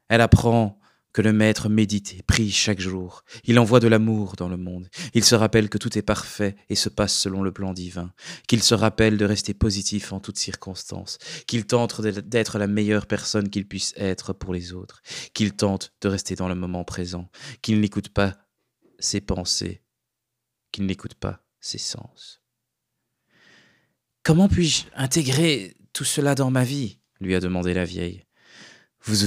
Elle 0.10 0.22
apprend 0.22 0.80
que 1.12 1.22
le 1.22 1.34
maître 1.34 1.70
médite 1.70 2.16
et 2.20 2.22
prie 2.22 2.52
chaque 2.52 2.80
jour. 2.80 3.24
Il 3.46 3.58
envoie 3.58 3.80
de 3.80 3.88
l'amour 3.88 4.36
dans 4.36 4.50
le 4.50 4.58
monde. 4.58 4.90
Il 5.14 5.24
se 5.24 5.36
rappelle 5.36 5.70
que 5.70 5.78
tout 5.78 5.98
est 5.98 6.04
parfait 6.04 6.56
et 6.70 6.76
se 6.76 6.90
passe 6.90 7.18
selon 7.18 7.42
le 7.42 7.52
plan 7.52 7.74
divin. 7.74 8.14
Qu'il 8.48 8.62
se 8.62 8.76
rappelle 8.76 9.18
de 9.18 9.26
rester 9.26 9.54
positif 9.54 10.14
en 10.14 10.20
toutes 10.20 10.38
circonstances. 10.38 11.18
Qu'il 11.48 11.66
tente 11.66 12.02
d'être 12.02 12.60
la 12.60 12.68
meilleure 12.68 13.08
personne 13.08 13.50
qu'il 13.50 13.68
puisse 13.68 13.94
être 13.98 14.34
pour 14.34 14.54
les 14.54 14.74
autres. 14.74 15.02
Qu'il 15.34 15.54
tente 15.54 15.94
de 16.02 16.10
rester 16.10 16.36
dans 16.36 16.48
le 16.48 16.56
moment 16.56 16.84
présent. 16.84 17.30
Qu'il 17.62 17.80
n'écoute 17.80 18.10
pas 18.10 18.38
ses 19.00 19.22
pensées 19.22 19.82
qu'il 20.72 20.86
n'écoute 20.86 21.16
pas 21.16 21.44
ses 21.60 21.78
sens. 21.78 22.39
Comment 24.30 24.48
puis-je 24.48 24.84
intégrer 24.96 25.76
tout 25.92 26.04
cela 26.04 26.36
dans 26.36 26.52
ma 26.52 26.64
vie 26.64 27.00
lui 27.20 27.34
a 27.34 27.40
demandé 27.40 27.74
la 27.74 27.84
vieille. 27.84 28.26
Vous, 29.04 29.26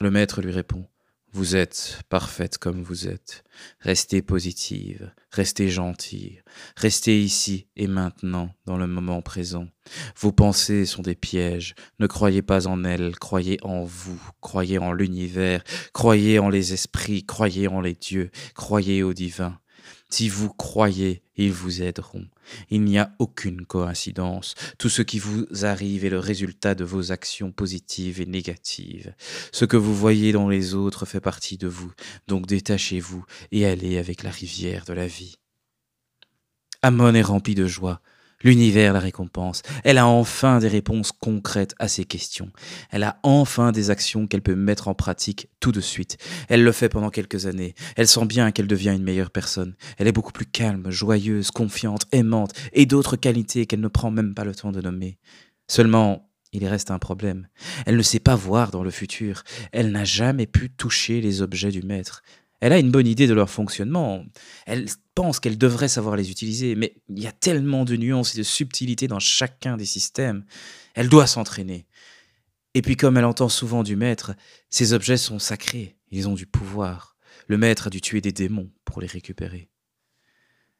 le 0.00 0.10
maître 0.10 0.42
lui 0.42 0.50
répond. 0.50 0.88
Vous 1.30 1.54
êtes 1.54 2.00
parfaite 2.08 2.58
comme 2.58 2.82
vous 2.82 3.06
êtes. 3.06 3.44
Restez 3.78 4.22
positive, 4.22 5.12
restez 5.30 5.68
gentille, 5.68 6.42
restez 6.76 7.22
ici 7.22 7.68
et 7.76 7.86
maintenant, 7.86 8.52
dans 8.66 8.76
le 8.76 8.88
moment 8.88 9.22
présent. 9.22 9.68
Vos 10.16 10.32
pensées 10.32 10.84
sont 10.84 11.02
des 11.02 11.14
pièges. 11.14 11.76
Ne 12.00 12.08
croyez 12.08 12.42
pas 12.42 12.66
en 12.66 12.82
elles, 12.82 13.16
croyez 13.16 13.58
en 13.62 13.84
vous, 13.84 14.20
croyez 14.40 14.78
en 14.78 14.92
l'univers, 14.92 15.62
croyez 15.92 16.40
en 16.40 16.48
les 16.48 16.72
esprits, 16.72 17.24
croyez 17.24 17.68
en 17.68 17.80
les 17.80 17.94
dieux, 17.94 18.32
croyez 18.56 19.04
au 19.04 19.14
divin. 19.14 19.60
Si 20.16 20.28
vous 20.28 20.48
croyez, 20.48 21.24
ils 21.36 21.50
vous 21.50 21.82
aideront. 21.82 22.28
Il 22.70 22.82
n'y 22.82 23.00
a 23.00 23.16
aucune 23.18 23.66
coïncidence. 23.66 24.54
Tout 24.78 24.88
ce 24.88 25.02
qui 25.02 25.18
vous 25.18 25.44
arrive 25.64 26.04
est 26.04 26.08
le 26.08 26.20
résultat 26.20 26.76
de 26.76 26.84
vos 26.84 27.10
actions 27.10 27.50
positives 27.50 28.20
et 28.20 28.24
négatives. 28.24 29.12
Ce 29.50 29.64
que 29.64 29.76
vous 29.76 29.92
voyez 29.92 30.30
dans 30.30 30.48
les 30.48 30.74
autres 30.74 31.04
fait 31.04 31.20
partie 31.20 31.58
de 31.58 31.66
vous, 31.66 31.90
donc 32.28 32.46
détachez-vous 32.46 33.24
et 33.50 33.66
allez 33.66 33.98
avec 33.98 34.22
la 34.22 34.30
rivière 34.30 34.84
de 34.84 34.92
la 34.92 35.08
vie. 35.08 35.34
Amon 36.80 37.12
est 37.12 37.20
rempli 37.20 37.56
de 37.56 37.66
joie. 37.66 38.00
L'univers 38.44 38.92
la 38.92 39.00
récompense. 39.00 39.62
Elle 39.84 39.96
a 39.96 40.06
enfin 40.06 40.58
des 40.58 40.68
réponses 40.68 41.12
concrètes 41.12 41.74
à 41.78 41.88
ses 41.88 42.04
questions. 42.04 42.50
Elle 42.90 43.02
a 43.02 43.18
enfin 43.22 43.72
des 43.72 43.88
actions 43.88 44.26
qu'elle 44.26 44.42
peut 44.42 44.54
mettre 44.54 44.88
en 44.88 44.94
pratique 44.94 45.48
tout 45.60 45.72
de 45.72 45.80
suite. 45.80 46.18
Elle 46.50 46.62
le 46.62 46.72
fait 46.72 46.90
pendant 46.90 47.08
quelques 47.08 47.46
années. 47.46 47.74
Elle 47.96 48.06
sent 48.06 48.26
bien 48.26 48.52
qu'elle 48.52 48.66
devient 48.66 48.92
une 48.94 49.02
meilleure 49.02 49.30
personne. 49.30 49.74
Elle 49.96 50.08
est 50.08 50.12
beaucoup 50.12 50.32
plus 50.32 50.44
calme, 50.44 50.90
joyeuse, 50.90 51.50
confiante, 51.50 52.04
aimante, 52.12 52.52
et 52.74 52.84
d'autres 52.84 53.16
qualités 53.16 53.64
qu'elle 53.64 53.80
ne 53.80 53.88
prend 53.88 54.10
même 54.10 54.34
pas 54.34 54.44
le 54.44 54.54
temps 54.54 54.72
de 54.72 54.82
nommer. 54.82 55.16
Seulement, 55.66 56.30
il 56.52 56.66
reste 56.66 56.90
un 56.90 56.98
problème. 56.98 57.48
Elle 57.86 57.96
ne 57.96 58.02
sait 58.02 58.20
pas 58.20 58.36
voir 58.36 58.70
dans 58.70 58.84
le 58.84 58.90
futur. 58.90 59.42
Elle 59.72 59.90
n'a 59.90 60.04
jamais 60.04 60.46
pu 60.46 60.70
toucher 60.70 61.22
les 61.22 61.40
objets 61.40 61.70
du 61.70 61.82
maître. 61.82 62.22
Elle 62.64 62.72
a 62.72 62.78
une 62.78 62.90
bonne 62.90 63.06
idée 63.06 63.26
de 63.26 63.34
leur 63.34 63.50
fonctionnement. 63.50 64.24
Elle 64.64 64.86
pense 65.14 65.38
qu'elle 65.38 65.58
devrait 65.58 65.86
savoir 65.86 66.16
les 66.16 66.30
utiliser, 66.30 66.74
mais 66.76 66.96
il 67.10 67.22
y 67.22 67.26
a 67.26 67.32
tellement 67.32 67.84
de 67.84 67.94
nuances 67.94 68.34
et 68.34 68.38
de 68.38 68.42
subtilités 68.42 69.06
dans 69.06 69.18
chacun 69.18 69.76
des 69.76 69.84
systèmes. 69.84 70.46
Elle 70.94 71.10
doit 71.10 71.26
s'entraîner. 71.26 71.86
Et 72.72 72.80
puis 72.80 72.96
comme 72.96 73.18
elle 73.18 73.26
entend 73.26 73.50
souvent 73.50 73.82
du 73.82 73.96
maître, 73.96 74.34
ces 74.70 74.94
objets 74.94 75.18
sont 75.18 75.38
sacrés, 75.38 75.98
ils 76.10 76.26
ont 76.26 76.32
du 76.32 76.46
pouvoir. 76.46 77.18
Le 77.48 77.58
maître 77.58 77.88
a 77.88 77.90
dû 77.90 78.00
tuer 78.00 78.22
des 78.22 78.32
démons 78.32 78.70
pour 78.86 79.02
les 79.02 79.08
récupérer. 79.08 79.68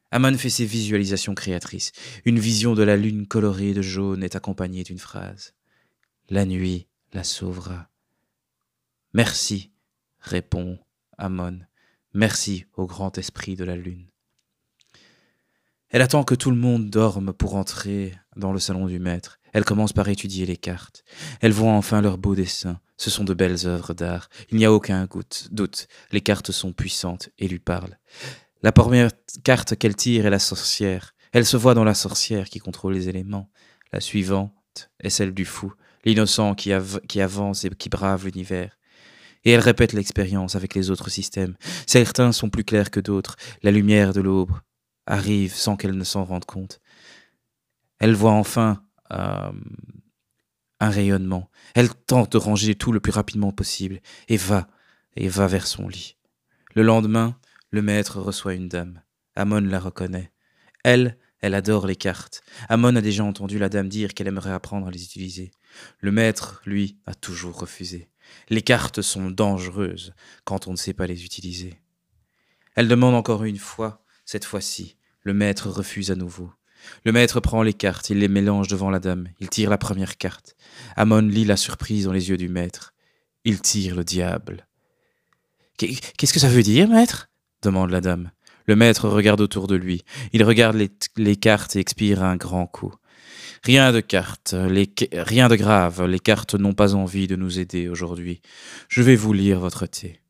Amon 0.09 0.35
fait 0.39 0.49
ses 0.49 0.65
visualisations 0.65 1.35
créatrices. 1.35 1.91
Une 2.25 2.39
vision 2.39 2.73
de 2.73 2.81
la 2.81 2.97
lune 2.97 3.27
colorée 3.27 3.75
de 3.75 3.83
jaune 3.83 4.23
est 4.23 4.35
accompagnée 4.35 4.83
d'une 4.83 4.97
phrase. 4.97 5.53
La 6.29 6.45
nuit 6.45 6.87
la 7.13 7.23
sauvera. 7.23 7.91
Merci, 9.13 9.71
répond 10.19 10.79
Amon. 11.19 11.59
Merci 12.15 12.63
au 12.77 12.85
grand 12.85 13.17
esprit 13.17 13.57
de 13.57 13.65
la 13.65 13.75
lune. 13.75 14.07
Elle 15.89 16.01
attend 16.01 16.23
que 16.23 16.33
tout 16.33 16.49
le 16.49 16.55
monde 16.55 16.89
dorme 16.89 17.33
pour 17.33 17.55
entrer 17.55 18.13
dans 18.37 18.53
le 18.53 18.59
salon 18.59 18.85
du 18.85 18.99
maître. 18.99 19.37
Elle 19.51 19.65
commence 19.65 19.91
par 19.91 20.07
étudier 20.07 20.45
les 20.45 20.55
cartes. 20.55 21.03
Elle 21.41 21.51
voit 21.51 21.73
enfin 21.73 21.99
leurs 21.99 22.17
beaux 22.17 22.33
dessins. 22.33 22.79
Ce 22.95 23.09
sont 23.09 23.25
de 23.25 23.33
belles 23.33 23.67
œuvres 23.67 23.93
d'art. 23.93 24.29
Il 24.49 24.57
n'y 24.57 24.63
a 24.63 24.71
aucun 24.71 25.09
doute. 25.51 25.87
Les 26.13 26.21
cartes 26.21 26.53
sont 26.53 26.71
puissantes 26.71 27.31
et 27.37 27.49
lui 27.49 27.59
parlent. 27.59 27.99
La 28.63 28.71
première 28.71 29.11
carte 29.43 29.75
qu'elle 29.75 29.97
tire 29.97 30.25
est 30.25 30.29
la 30.29 30.39
sorcière. 30.39 31.15
Elle 31.33 31.45
se 31.45 31.57
voit 31.57 31.73
dans 31.73 31.83
la 31.83 31.95
sorcière 31.95 32.47
qui 32.47 32.59
contrôle 32.59 32.93
les 32.93 33.09
éléments. 33.09 33.51
La 33.91 33.99
suivante 33.99 34.89
est 35.01 35.09
celle 35.09 35.33
du 35.33 35.43
fou, 35.43 35.73
l'innocent 36.05 36.55
qui, 36.55 36.71
qui 37.09 37.19
avance 37.19 37.65
et 37.65 37.69
qui 37.71 37.89
brave 37.89 38.23
l'univers 38.23 38.77
et 39.45 39.51
elle 39.51 39.61
répète 39.61 39.93
l'expérience 39.93 40.55
avec 40.55 40.75
les 40.75 40.89
autres 40.89 41.09
systèmes. 41.09 41.55
Certains 41.87 42.31
sont 42.31 42.49
plus 42.49 42.63
clairs 42.63 42.91
que 42.91 42.99
d'autres. 42.99 43.37
La 43.63 43.71
lumière 43.71 44.11
de 44.11 44.21
l'aube 44.21 44.51
arrive 45.05 45.53
sans 45.53 45.75
qu'elle 45.75 45.95
ne 45.95 46.03
s'en 46.03 46.25
rende 46.25 46.45
compte. 46.45 46.81
Elle 47.99 48.15
voit 48.15 48.31
enfin 48.31 48.83
euh, 49.11 49.51
un 50.79 50.89
rayonnement. 50.89 51.49
Elle 51.75 51.93
tente 51.93 52.33
de 52.33 52.37
ranger 52.37 52.75
tout 52.75 52.91
le 52.91 52.99
plus 52.99 53.11
rapidement 53.11 53.51
possible 53.51 54.01
et 54.27 54.37
va, 54.37 54.67
et 55.15 55.27
va 55.27 55.47
vers 55.47 55.67
son 55.67 55.87
lit. 55.87 56.17
Le 56.73 56.81
lendemain, 56.81 57.37
le 57.69 57.81
maître 57.81 58.19
reçoit 58.19 58.55
une 58.55 58.67
dame. 58.67 59.01
Amon 59.35 59.61
la 59.61 59.79
reconnaît. 59.79 60.31
Elle, 60.83 61.17
elle 61.41 61.53
adore 61.53 61.87
les 61.87 61.95
cartes. 61.95 62.41
Amon 62.69 62.95
a 62.95 63.01
déjà 63.01 63.23
entendu 63.23 63.59
la 63.59 63.69
dame 63.69 63.89
dire 63.89 64.13
qu'elle 64.13 64.27
aimerait 64.27 64.51
apprendre 64.51 64.87
à 64.87 64.91
les 64.91 65.03
utiliser. 65.03 65.51
Le 65.99 66.11
maître, 66.11 66.61
lui, 66.65 66.97
a 67.05 67.13
toujours 67.13 67.59
refusé. 67.59 68.09
Les 68.49 68.61
cartes 68.61 69.01
sont 69.01 69.29
dangereuses 69.29 70.13
quand 70.43 70.67
on 70.67 70.71
ne 70.71 70.77
sait 70.77 70.93
pas 70.93 71.07
les 71.07 71.25
utiliser. 71.25 71.79
Elle 72.75 72.87
demande 72.87 73.15
encore 73.15 73.43
une 73.43 73.57
fois, 73.57 74.03
cette 74.25 74.45
fois-ci. 74.45 74.97
Le 75.21 75.33
maître 75.33 75.69
refuse 75.69 76.11
à 76.11 76.15
nouveau. 76.15 76.51
Le 77.03 77.11
maître 77.11 77.39
prend 77.39 77.63
les 77.63 77.73
cartes, 77.73 78.09
il 78.09 78.19
les 78.19 78.27
mélange 78.27 78.67
devant 78.67 78.89
la 78.89 78.99
dame, 78.99 79.27
il 79.39 79.49
tire 79.49 79.69
la 79.69 79.77
première 79.77 80.17
carte. 80.17 80.55
Amon 80.95 81.21
lit 81.21 81.45
la 81.45 81.57
surprise 81.57 82.05
dans 82.05 82.11
les 82.11 82.29
yeux 82.29 82.37
du 82.37 82.49
maître. 82.49 82.93
Il 83.43 83.61
tire 83.61 83.95
le 83.95 84.03
diable. 84.03 84.67
Qu'est-ce 85.77 86.33
que 86.33 86.39
ça 86.39 86.49
veut 86.49 86.63
dire, 86.63 86.87
maître? 86.87 87.29
demande 87.61 87.89
la 87.89 88.01
dame. 88.01 88.31
Le 88.67 88.75
maître 88.75 89.07
regarde 89.09 89.41
autour 89.41 89.67
de 89.67 89.75
lui. 89.75 90.03
Il 90.33 90.43
regarde 90.43 90.75
les, 90.75 90.89
les 91.17 91.35
cartes 91.35 91.75
et 91.75 91.79
expire 91.79 92.23
un 92.23 92.35
grand 92.35 92.67
coup. 92.67 92.93
Rien 93.63 93.91
de 93.91 93.99
cartes, 93.99 94.55
rien 95.13 95.47
de 95.47 95.55
grave, 95.55 96.05
les 96.05 96.19
cartes 96.19 96.53
n'ont 96.53 96.73
pas 96.73 96.93
envie 96.93 97.27
de 97.27 97.35
nous 97.35 97.57
aider 97.57 97.87
aujourd'hui. 97.87 98.41
Je 98.89 99.01
vais 99.01 99.15
vous 99.15 99.33
lire 99.33 99.59
votre 99.59 99.87
thé. 99.87 100.21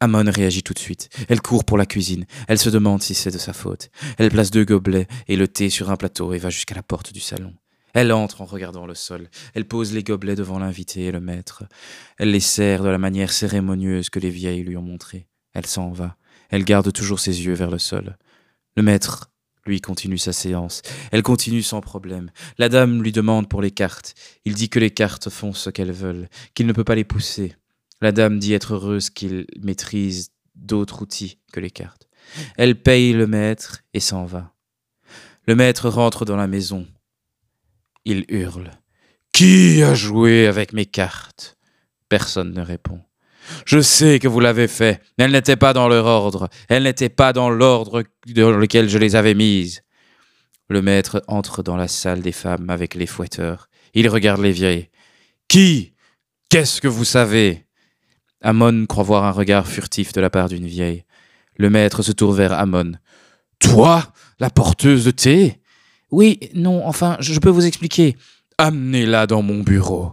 Amon 0.00 0.30
réagit 0.30 0.62
tout 0.62 0.74
de 0.74 0.78
suite. 0.78 1.08
Elle 1.30 1.40
court 1.40 1.64
pour 1.64 1.78
la 1.78 1.86
cuisine. 1.86 2.26
Elle 2.46 2.58
se 2.58 2.68
demande 2.68 3.02
si 3.02 3.14
c'est 3.14 3.30
de 3.30 3.38
sa 3.38 3.54
faute. 3.54 3.88
Elle 4.18 4.30
place 4.30 4.50
deux 4.50 4.66
gobelets 4.66 5.06
et 5.28 5.36
le 5.36 5.48
thé 5.48 5.70
sur 5.70 5.90
un 5.90 5.96
plateau 5.96 6.34
et 6.34 6.38
va 6.38 6.50
jusqu'à 6.50 6.74
la 6.74 6.82
porte 6.82 7.12
du 7.12 7.20
salon. 7.20 7.54
Elle 7.94 8.12
entre 8.12 8.42
en 8.42 8.44
regardant 8.44 8.86
le 8.86 8.94
sol. 8.94 9.30
Elle 9.54 9.66
pose 9.66 9.94
les 9.94 10.02
gobelets 10.02 10.34
devant 10.34 10.58
l'invité 10.58 11.04
et 11.04 11.12
le 11.12 11.20
maître. 11.20 11.64
Elle 12.18 12.32
les 12.32 12.40
sert 12.40 12.82
de 12.82 12.88
la 12.88 12.98
manière 12.98 13.32
cérémonieuse 13.32 14.10
que 14.10 14.18
les 14.18 14.30
vieilles 14.30 14.64
lui 14.64 14.76
ont 14.76 14.82
montrée. 14.82 15.26
Elle 15.54 15.66
s'en 15.66 15.90
va. 15.90 16.16
Elle 16.50 16.64
garde 16.64 16.92
toujours 16.92 17.20
ses 17.20 17.44
yeux 17.44 17.54
vers 17.54 17.70
le 17.70 17.78
sol. 17.78 18.16
Le 18.76 18.82
maître 18.82 19.30
lui 19.66 19.80
continue 19.80 20.18
sa 20.18 20.32
séance. 20.32 20.82
Elle 21.10 21.22
continue 21.22 21.62
sans 21.62 21.80
problème. 21.80 22.30
La 22.58 22.68
dame 22.68 23.02
lui 23.02 23.12
demande 23.12 23.48
pour 23.48 23.62
les 23.62 23.70
cartes. 23.70 24.14
Il 24.44 24.54
dit 24.54 24.68
que 24.68 24.78
les 24.78 24.90
cartes 24.90 25.30
font 25.30 25.52
ce 25.52 25.70
qu'elles 25.70 25.92
veulent, 25.92 26.28
qu'il 26.54 26.66
ne 26.66 26.72
peut 26.72 26.84
pas 26.84 26.94
les 26.94 27.04
pousser. 27.04 27.54
La 28.00 28.12
dame 28.12 28.38
dit 28.38 28.52
être 28.52 28.74
heureuse 28.74 29.10
qu'il 29.10 29.46
maîtrise 29.62 30.30
d'autres 30.54 31.02
outils 31.02 31.38
que 31.52 31.60
les 31.60 31.70
cartes. 31.70 32.08
Elle 32.56 32.80
paye 32.80 33.12
le 33.12 33.26
maître 33.26 33.82
et 33.92 34.00
s'en 34.00 34.24
va. 34.24 34.54
Le 35.46 35.54
maître 35.54 35.88
rentre 35.88 36.24
dans 36.24 36.36
la 36.36 36.46
maison. 36.46 36.86
Il 38.04 38.24
hurle. 38.28 38.70
Qui 39.32 39.82
a 39.82 39.94
joué 39.94 40.46
avec 40.46 40.72
mes 40.72 40.86
cartes? 40.86 41.56
Personne 42.08 42.52
ne 42.52 42.60
répond. 42.60 43.00
Je 43.66 43.80
sais 43.80 44.18
que 44.18 44.28
vous 44.28 44.40
l'avez 44.40 44.68
fait. 44.68 45.00
Elles 45.18 45.32
n'étaient 45.32 45.56
pas 45.56 45.72
dans 45.72 45.88
leur 45.88 46.06
ordre. 46.06 46.48
Elles 46.68 46.84
n'étaient 46.84 47.08
pas 47.08 47.32
dans 47.32 47.50
l'ordre 47.50 48.02
dans 48.26 48.50
lequel 48.50 48.88
je 48.88 48.98
les 48.98 49.16
avais 49.16 49.34
mises. 49.34 49.82
Le 50.68 50.82
maître 50.82 51.22
entre 51.28 51.62
dans 51.62 51.76
la 51.76 51.88
salle 51.88 52.22
des 52.22 52.32
femmes 52.32 52.70
avec 52.70 52.94
les 52.94 53.06
fouetteurs. 53.06 53.68
Il 53.92 54.08
regarde 54.08 54.40
les 54.40 54.52
vieilles. 54.52 54.88
Qui? 55.48 55.92
Qu'est-ce 56.48 56.80
que 56.80 56.88
vous 56.88 57.04
savez? 57.04 57.66
Amon 58.40 58.86
croit 58.86 59.04
voir 59.04 59.24
un 59.24 59.30
regard 59.30 59.66
furtif 59.66 60.12
de 60.12 60.20
la 60.20 60.30
part 60.30 60.48
d'une 60.48 60.66
vieille. 60.66 61.04
Le 61.56 61.70
maître 61.70 62.02
se 62.02 62.12
tourne 62.12 62.36
vers 62.36 62.52
Amon. 62.52 62.92
Toi, 63.58 64.04
la 64.40 64.50
porteuse 64.50 65.04
de 65.04 65.10
thé? 65.10 65.60
Oui, 66.10 66.38
non, 66.54 66.86
enfin, 66.86 67.16
je 67.20 67.38
peux 67.38 67.50
vous 67.50 67.66
expliquer. 67.66 68.16
Amenez-la 68.58 69.26
dans 69.26 69.42
mon 69.42 69.60
bureau. 69.60 70.12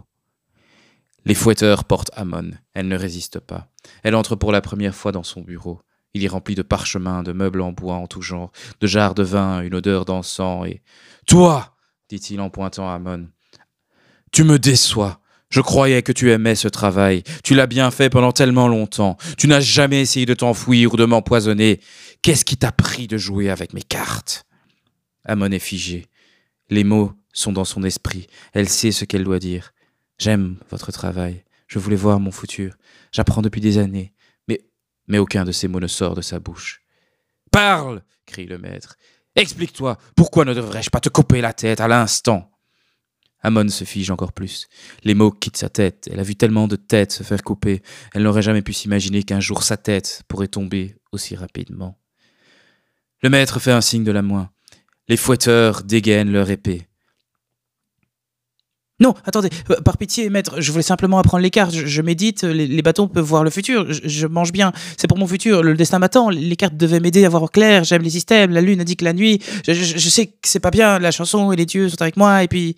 Les 1.24 1.34
fouetteurs 1.34 1.84
portent 1.84 2.10
Amon. 2.14 2.50
Elle 2.74 2.88
ne 2.88 2.96
résiste 2.96 3.38
pas. 3.38 3.68
Elle 4.02 4.14
entre 4.14 4.36
pour 4.36 4.52
la 4.52 4.60
première 4.60 4.94
fois 4.94 5.12
dans 5.12 5.22
son 5.22 5.40
bureau. 5.40 5.80
Il 6.14 6.24
est 6.24 6.28
rempli 6.28 6.54
de 6.54 6.62
parchemins, 6.62 7.22
de 7.22 7.32
meubles 7.32 7.62
en 7.62 7.72
bois 7.72 7.94
en 7.94 8.06
tout 8.06 8.22
genre, 8.22 8.52
de 8.80 8.86
jarres 8.86 9.14
de 9.14 9.22
vin, 9.22 9.62
une 9.62 9.74
odeur 9.74 10.04
d'encens 10.04 10.66
et. 10.66 10.82
Toi 11.26 11.72
dit-il 12.12 12.42
en 12.42 12.50
pointant 12.50 12.90
à 12.90 12.94
Amon. 12.94 13.28
Tu 14.32 14.44
me 14.44 14.58
déçois. 14.58 15.20
Je 15.48 15.62
croyais 15.62 16.02
que 16.02 16.12
tu 16.12 16.30
aimais 16.30 16.54
ce 16.54 16.68
travail. 16.68 17.22
Tu 17.42 17.54
l'as 17.54 17.66
bien 17.66 17.90
fait 17.90 18.10
pendant 18.10 18.32
tellement 18.32 18.68
longtemps. 18.68 19.16
Tu 19.38 19.48
n'as 19.48 19.60
jamais 19.60 20.02
essayé 20.02 20.26
de 20.26 20.34
t'enfuir 20.34 20.92
ou 20.92 20.96
de 20.96 21.06
m'empoisonner. 21.06 21.80
Qu'est-ce 22.20 22.44
qui 22.44 22.58
t'a 22.58 22.70
pris 22.70 23.06
de 23.06 23.16
jouer 23.16 23.48
avec 23.48 23.72
mes 23.72 23.82
cartes? 23.82 24.44
Amon 25.24 25.50
est 25.52 25.58
figée. 25.58 26.06
Les 26.68 26.84
mots 26.84 27.12
sont 27.32 27.52
dans 27.52 27.64
son 27.64 27.82
esprit. 27.82 28.26
Elle 28.52 28.68
sait 28.68 28.92
ce 28.92 29.06
qu'elle 29.06 29.24
doit 29.24 29.38
dire. 29.38 29.72
J'aime 30.22 30.58
votre 30.70 30.92
travail. 30.92 31.42
Je 31.66 31.80
voulais 31.80 31.96
voir 31.96 32.20
mon 32.20 32.30
futur. 32.30 32.76
J'apprends 33.10 33.42
depuis 33.42 33.60
des 33.60 33.78
années. 33.78 34.14
Mais, 34.46 34.60
mais 35.08 35.18
aucun 35.18 35.44
de 35.44 35.50
ces 35.50 35.66
mots 35.66 35.80
ne 35.80 35.88
sort 35.88 36.14
de 36.14 36.20
sa 36.20 36.38
bouche. 36.38 36.80
Parle 37.50 38.04
crie 38.24 38.46
le 38.46 38.56
maître. 38.56 38.94
Explique-toi, 39.34 39.98
pourquoi 40.14 40.44
ne 40.44 40.54
devrais-je 40.54 40.90
pas 40.90 41.00
te 41.00 41.08
couper 41.08 41.40
la 41.40 41.52
tête 41.52 41.80
à 41.80 41.88
l'instant? 41.88 42.52
Amon 43.40 43.68
se 43.68 43.82
fige 43.82 44.12
encore 44.12 44.32
plus. 44.32 44.68
Les 45.02 45.14
mots 45.14 45.32
quittent 45.32 45.56
sa 45.56 45.68
tête. 45.68 46.08
Elle 46.08 46.20
a 46.20 46.22
vu 46.22 46.36
tellement 46.36 46.68
de 46.68 46.76
têtes 46.76 47.10
se 47.10 47.24
faire 47.24 47.42
couper. 47.42 47.82
Elle 48.14 48.22
n'aurait 48.22 48.42
jamais 48.42 48.62
pu 48.62 48.72
s'imaginer 48.72 49.24
qu'un 49.24 49.40
jour 49.40 49.64
sa 49.64 49.76
tête 49.76 50.22
pourrait 50.28 50.46
tomber 50.46 50.94
aussi 51.10 51.34
rapidement. 51.34 51.98
Le 53.22 53.28
maître 53.28 53.58
fait 53.58 53.72
un 53.72 53.80
signe 53.80 54.04
de 54.04 54.12
la 54.12 54.22
main. 54.22 54.52
Les 55.08 55.16
fouetteurs 55.16 55.82
dégainent 55.82 56.30
leur 56.30 56.48
épée. 56.48 56.86
Non, 59.00 59.14
attendez, 59.24 59.48
euh, 59.70 59.80
par 59.80 59.96
pitié, 59.96 60.30
maître, 60.30 60.60
je 60.60 60.70
voulais 60.70 60.82
simplement 60.82 61.18
apprendre 61.18 61.42
les 61.42 61.50
cartes. 61.50 61.72
Je, 61.72 62.02
médite, 62.02 62.44
les, 62.44 62.82
bâtons 62.82 63.08
peuvent 63.08 63.24
voir 63.24 63.42
le 63.42 63.50
futur. 63.50 63.86
Je, 63.90 64.26
mange 64.26 64.52
bien, 64.52 64.72
c'est 64.96 65.08
pour 65.08 65.18
mon 65.18 65.26
futur. 65.26 65.62
Le 65.62 65.74
destin 65.74 65.98
m'attend. 65.98 66.30
Les 66.30 66.56
cartes 66.56 66.76
devaient 66.76 67.00
m'aider 67.00 67.24
à 67.24 67.28
voir 67.28 67.50
clair. 67.50 67.84
J'aime 67.84 68.02
les 68.02 68.10
systèmes. 68.10 68.52
La 68.52 68.60
lune 68.60 68.80
indique 68.80 69.02
la 69.02 69.12
nuit. 69.12 69.42
Je, 69.66 69.72
je 69.72 70.08
sais 70.08 70.26
que 70.26 70.34
c'est 70.44 70.60
pas 70.60 70.70
bien. 70.70 70.98
La 70.98 71.10
chanson 71.10 71.52
et 71.52 71.56
les 71.56 71.66
dieux 71.66 71.88
sont 71.88 72.00
avec 72.00 72.16
moi. 72.16 72.44
Et 72.44 72.48
puis. 72.48 72.76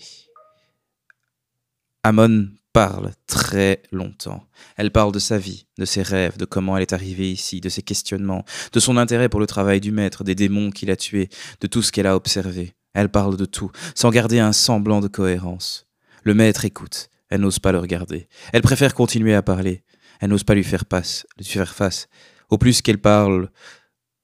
Amon 2.03 2.49
parle 2.75 3.13
très 3.29 3.83
longtemps. 3.93 4.45
Elle 4.77 4.91
parle 4.91 5.13
de 5.13 5.21
sa 5.21 5.39
vie, 5.39 5.67
de 5.79 5.85
ses 5.85 6.03
rêves, 6.03 6.37
de 6.37 6.45
comment 6.45 6.77
elle 6.77 6.83
est 6.83 6.93
arrivée 6.93 7.31
ici, 7.31 7.61
de 7.61 7.69
ses 7.69 7.83
questionnements, 7.83 8.45
de 8.73 8.81
son 8.81 8.97
intérêt 8.97 9.29
pour 9.29 9.41
le 9.41 9.47
travail 9.47 9.81
du 9.81 9.93
maître, 9.93 10.25
des 10.25 10.35
démons 10.35 10.71
qu'il 10.71 10.91
a 10.91 10.97
tués, 10.97 11.29
de 11.61 11.67
tout 11.67 11.83
ce 11.83 11.93
qu'elle 11.93 12.09
a 12.09 12.17
observé. 12.17 12.75
Elle 12.93 13.11
parle 13.11 13.37
de 13.37 13.45
tout, 13.45 13.71
sans 13.95 14.11
garder 14.11 14.41
un 14.41 14.53
semblant 14.53 15.01
de 15.01 15.09
cohérence. 15.09 15.87
Le 16.25 16.33
maître 16.33 16.65
écoute, 16.65 17.11
elle 17.29 17.43
n'ose 17.43 17.59
pas 17.59 17.71
le 17.71 17.79
regarder. 17.79 18.29
Elle 18.55 18.63
préfère 18.63 18.95
continuer 18.95 19.35
à 19.35 19.43
parler. 19.43 19.85
Elle 20.21 20.31
n'ose 20.31 20.43
pas 20.43 20.55
lui 20.55 20.65
faire, 20.65 20.85
face, 20.91 21.27
lui 21.37 21.45
faire 21.45 21.75
face. 21.75 22.09
Au 22.49 22.57
plus 22.57 22.81
qu'elle 22.81 23.01
parle, 23.01 23.51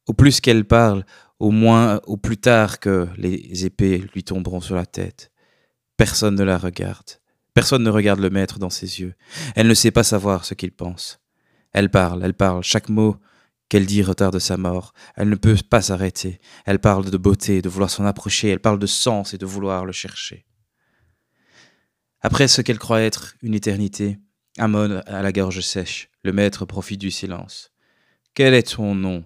au 0.06 0.14
plus 0.14 0.40
qu'elle 0.40 0.64
parle, 0.64 1.04
au 1.38 1.50
moins, 1.50 2.00
au 2.06 2.16
plus 2.16 2.38
tard 2.38 2.80
que 2.80 3.06
les 3.18 3.66
épées 3.66 4.02
lui 4.14 4.24
tomberont 4.24 4.62
sur 4.62 4.76
la 4.76 4.86
tête. 4.86 5.30
Personne 5.98 6.36
ne 6.36 6.42
la 6.42 6.56
regarde. 6.56 7.20
Personne 7.52 7.82
ne 7.82 7.90
regarde 7.90 8.20
le 8.20 8.30
maître 8.30 8.58
dans 8.58 8.70
ses 8.70 9.00
yeux. 9.00 9.14
Elle 9.54 9.66
ne 9.66 9.74
sait 9.74 9.90
pas 9.90 10.02
savoir 10.02 10.46
ce 10.46 10.54
qu'il 10.54 10.72
pense. 10.72 11.20
Elle 11.72 11.90
parle, 11.90 12.24
elle 12.24 12.32
parle, 12.32 12.62
chaque 12.62 12.88
mot 12.88 13.16
qu'elle 13.68 13.84
dit 13.84 14.02
retarde 14.02 14.38
sa 14.38 14.56
mort. 14.56 14.94
Elle 15.16 15.28
ne 15.28 15.34
peut 15.34 15.56
pas 15.68 15.82
s'arrêter. 15.82 16.40
Elle 16.64 16.78
parle 16.78 17.10
de 17.10 17.16
beauté, 17.18 17.60
de 17.60 17.68
vouloir 17.68 17.90
s'en 17.90 18.06
approcher, 18.06 18.48
elle 18.48 18.60
parle 18.60 18.78
de 18.78 18.86
sens 18.86 19.34
et 19.34 19.38
de 19.38 19.44
vouloir 19.44 19.84
le 19.84 19.92
chercher. 19.92 20.46
Après 22.22 22.48
ce 22.48 22.60
qu'elle 22.60 22.78
croit 22.78 23.00
être 23.00 23.34
une 23.40 23.54
éternité, 23.54 24.18
Amon 24.58 25.00
a 25.06 25.22
la 25.22 25.32
gorge 25.32 25.60
sèche. 25.60 26.10
Le 26.22 26.32
maître 26.32 26.66
profite 26.66 27.00
du 27.00 27.10
silence. 27.10 27.72
Quel 28.34 28.52
est 28.52 28.74
ton 28.74 28.94
nom? 28.94 29.24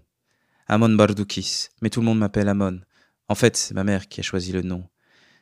Amon 0.68 0.90
Bardoukis, 0.90 1.68
mais 1.82 1.90
tout 1.90 2.00
le 2.00 2.06
monde 2.06 2.20
m'appelle 2.20 2.48
Amon. 2.48 2.80
En 3.28 3.34
fait, 3.34 3.56
c'est 3.56 3.74
ma 3.74 3.82
mère 3.82 4.08
qui 4.08 4.20
a 4.20 4.22
choisi 4.22 4.52
le 4.52 4.62
nom. 4.62 4.88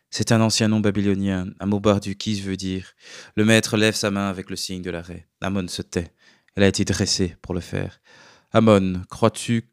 C'est 0.09 0.32
un 0.32 0.40
ancien 0.40 0.68
nom 0.68 0.80
babylonien. 0.80 1.47
qui 2.18 2.40
veut 2.40 2.56
dire. 2.56 2.94
Le 3.37 3.44
maître 3.44 3.76
lève 3.76 3.94
sa 3.94 4.11
main 4.11 4.30
avec 4.30 4.49
le 4.49 4.56
signe 4.56 4.82
de 4.82 4.90
l'arrêt. 4.90 5.28
Amon 5.42 5.68
se 5.68 5.82
tait. 5.82 6.14
Elle 6.54 6.62
a 6.62 6.68
été 6.68 6.87
dressée 6.87 7.37
pour 7.42 7.52
le 7.52 7.61
faire. 7.61 8.00
Amon, 8.52 9.02
crois-tu 9.11 9.71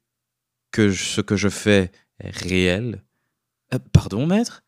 que 0.71 0.91
ce 0.91 1.21
que 1.21 1.37
je 1.37 1.49
fais 1.49 1.91
est 2.19 2.35
réel? 2.35 3.05
Euh, 3.73 3.79
Pardon, 3.93 4.27
maître? 4.27 4.63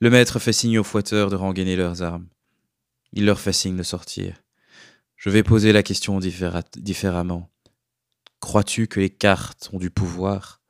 Le 0.00 0.10
maître 0.10 0.38
fait 0.38 0.52
signe 0.52 0.78
aux 0.78 0.84
fouetteurs 0.84 1.30
de 1.30 1.36
rengainer 1.36 1.74
leurs 1.74 2.02
armes. 2.02 2.28
Il 3.16 3.24
leur 3.24 3.40
fait 3.40 3.54
signe 3.54 3.78
de 3.78 3.82
sortir. 3.82 4.44
Je 5.16 5.30
vais 5.30 5.42
poser 5.42 5.72
la 5.72 5.82
question 5.82 6.20
différemment. 6.20 7.50
Crois-tu 8.40 8.88
que 8.88 9.00
les 9.00 9.08
cartes 9.08 9.70
ont 9.72 9.78
du 9.78 9.88
pouvoir? 9.88 10.60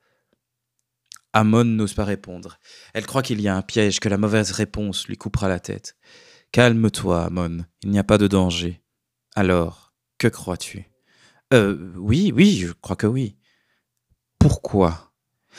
Amon 1.33 1.65
n'ose 1.65 1.93
pas 1.93 2.05
répondre. 2.05 2.57
Elle 2.93 3.05
croit 3.05 3.21
qu'il 3.21 3.41
y 3.41 3.49
a 3.49 3.55
un 3.57 3.61
piège, 3.61 3.99
que 3.99 4.07
la 4.07 4.17
mauvaise 4.17 4.51
réponse 4.51 5.09
lui 5.09 5.17
coupera 5.17 5.49
la 5.49 5.59
tête. 5.59 5.97
Calme-toi, 6.53 7.25
Amon, 7.25 7.65
il 7.83 7.91
n'y 7.91 7.99
a 7.99 8.05
pas 8.05 8.17
de 8.17 8.27
danger. 8.27 8.81
Alors, 9.35 9.93
que 10.17 10.29
crois-tu? 10.29 10.85
Euh, 11.53 11.91
oui, 11.97 12.31
oui, 12.33 12.59
je 12.59 12.71
crois 12.71 12.95
que 12.95 13.07
oui. 13.07 13.37
Pourquoi? 14.39 15.06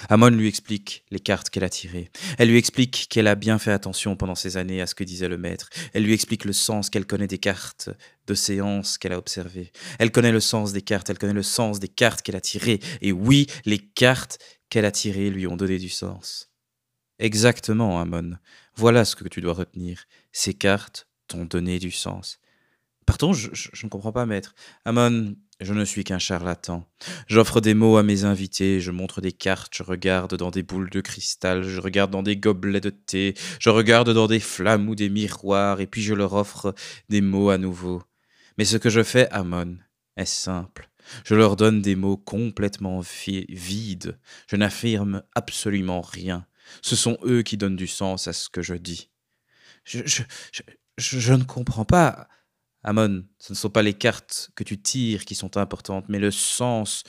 Amon 0.09 0.29
lui 0.29 0.49
explique 0.49 1.05
les 1.11 1.21
cartes 1.21 1.51
qu'elle 1.51 1.65
a 1.65 1.69
tirées. 1.69 2.11
Elle 2.39 2.49
lui 2.49 2.59
explique 2.59 3.07
qu'elle 3.09 3.27
a 3.27 3.35
bien 3.35 3.59
fait 3.59 3.73
attention 3.73 4.17
pendant 4.17 4.35
ces 4.35 4.57
années 4.57 4.81
à 4.81 4.87
ce 4.87 4.95
que 4.95 5.05
disait 5.05 5.29
le 5.29 5.39
maître. 5.39 5.69
Elle 5.93 6.05
lui 6.05 6.13
explique 6.13 6.45
le 6.45 6.53
sens 6.53 6.91
qu'elle 6.91 7.07
connaît 7.07 7.27
des 7.27 7.39
cartes 7.39 7.91
de 8.27 8.35
séances 8.35 8.99
qu'elle 8.99 9.13
a 9.13 9.19
observées. 9.19 9.73
Elle 9.99 10.13
connaît 10.13 10.33
le 10.33 10.41
sens 10.41 10.73
des 10.73 10.83
cartes, 10.83 11.11
elle 11.11 11.19
connaît 11.19 11.33
le 11.33 11.43
sens 11.43 11.81
des 11.81 11.89
cartes 11.89 12.23
qu'elle 12.23 12.37
a 12.37 12.41
tirées. 12.41 12.81
Et 13.01 13.13
oui, 13.13 13.47
les 13.65 13.79
cartes 13.79 14.39
qu'elle 14.71 14.85
a 14.85 14.93
tirées 14.93 15.31
lui 15.31 15.47
ont 15.47 15.57
donné 15.57 15.79
du 15.79 15.89
sens. 15.89 16.51
Exactement, 17.19 18.01
Amon. 18.01 18.37
Voilà 18.77 19.05
ce 19.05 19.17
que 19.17 19.29
tu 19.29 19.41
dois 19.41 19.55
retenir. 19.55 20.05
Ces 20.33 20.55
cartes 20.55 21.09
t'ont 21.27 21.45
donné 21.45 21.79
du 21.79 21.91
sens. 21.91 22.39
Pardon, 23.07 23.33
je, 23.33 23.49
ne 23.83 23.89
comprends 23.89 24.13
pas, 24.13 24.27
maître. 24.27 24.55
Amon, 24.85 25.35
je 25.61 25.73
ne 25.73 25.85
suis 25.85 26.05
qu'un 26.05 26.19
charlatan. 26.19 26.89
J'offre 27.27 27.61
des 27.61 27.75
mots 27.75 27.97
à 27.97 28.03
mes 28.03 28.25
invités, 28.25 28.81
je 28.81 28.91
montre 28.91 29.21
des 29.21 29.33
cartes, 29.33 29.73
je 29.75 29.83
regarde 29.83 30.37
dans 30.37 30.51
des 30.51 30.63
boules 30.63 30.91
de 30.91 31.01
cristal, 31.01 31.65
je 31.65 31.81
regarde 31.81 32.11
dans 32.11 32.23
des 32.23 32.37
gobelets 32.37 32.81
de 32.81 32.91
thé, 32.91 33.35
je 33.59 33.71
regarde 33.71 34.11
dans 34.11 34.29
des 34.29 34.41
flammes 34.41 34.89
ou 34.89 34.95
des 34.95 35.09
miroirs, 35.09 35.81
et 35.81 35.87
puis 35.87 36.03
je 36.03 36.15
leur 36.15 36.35
offre 36.35 36.75
des 37.09 37.21
mots 37.21 37.51
à 37.51 37.59
nouveau. 37.59 38.03
Mais 38.57 38.65
ce 38.65 38.77
que 38.77 38.91
je 38.91 39.03
fais, 39.03 39.29
Amon, 39.31 39.79
est 40.17 40.25
simple. 40.25 40.91
Je 41.25 41.35
leur 41.35 41.57
donne 41.57 41.83
des 41.83 41.97
mots 41.97 42.17
complètement 42.17 43.01
vides. 43.01 44.19
Je 44.49 44.57
n'affirme 44.57 45.23
absolument 45.35 46.03
rien. 46.03 46.47
Ce 46.83 46.97
sont 46.97 47.19
eux 47.25 47.43
qui 47.43 47.57
donnent 47.57 47.77
du 47.77 47.87
sens 47.87 48.29
à 48.29 48.33
ce 48.33 48.49
que 48.49 48.63
je 48.63 48.75
dis. 48.75 49.11
Je, 49.85 50.01
je, 50.05 50.23
je, 50.53 50.63
je 51.19 51.33
ne 51.33 51.45
comprends 51.45 51.87
pas. 51.87 52.29
Amon, 52.85 53.25
ce 53.39 53.53
ne 53.53 53.57
sont 53.57 53.71
pas 53.71 53.83
les 53.83 53.95
cartes 53.95 54.51
que 54.55 54.65
tu 54.65 54.81
tires 54.81 55.25
qui 55.25 55.35
sont 55.35 55.57
importantes, 55.57 56.07
mais 56.09 56.19
le 56.19 56.31
sens 56.31 57.03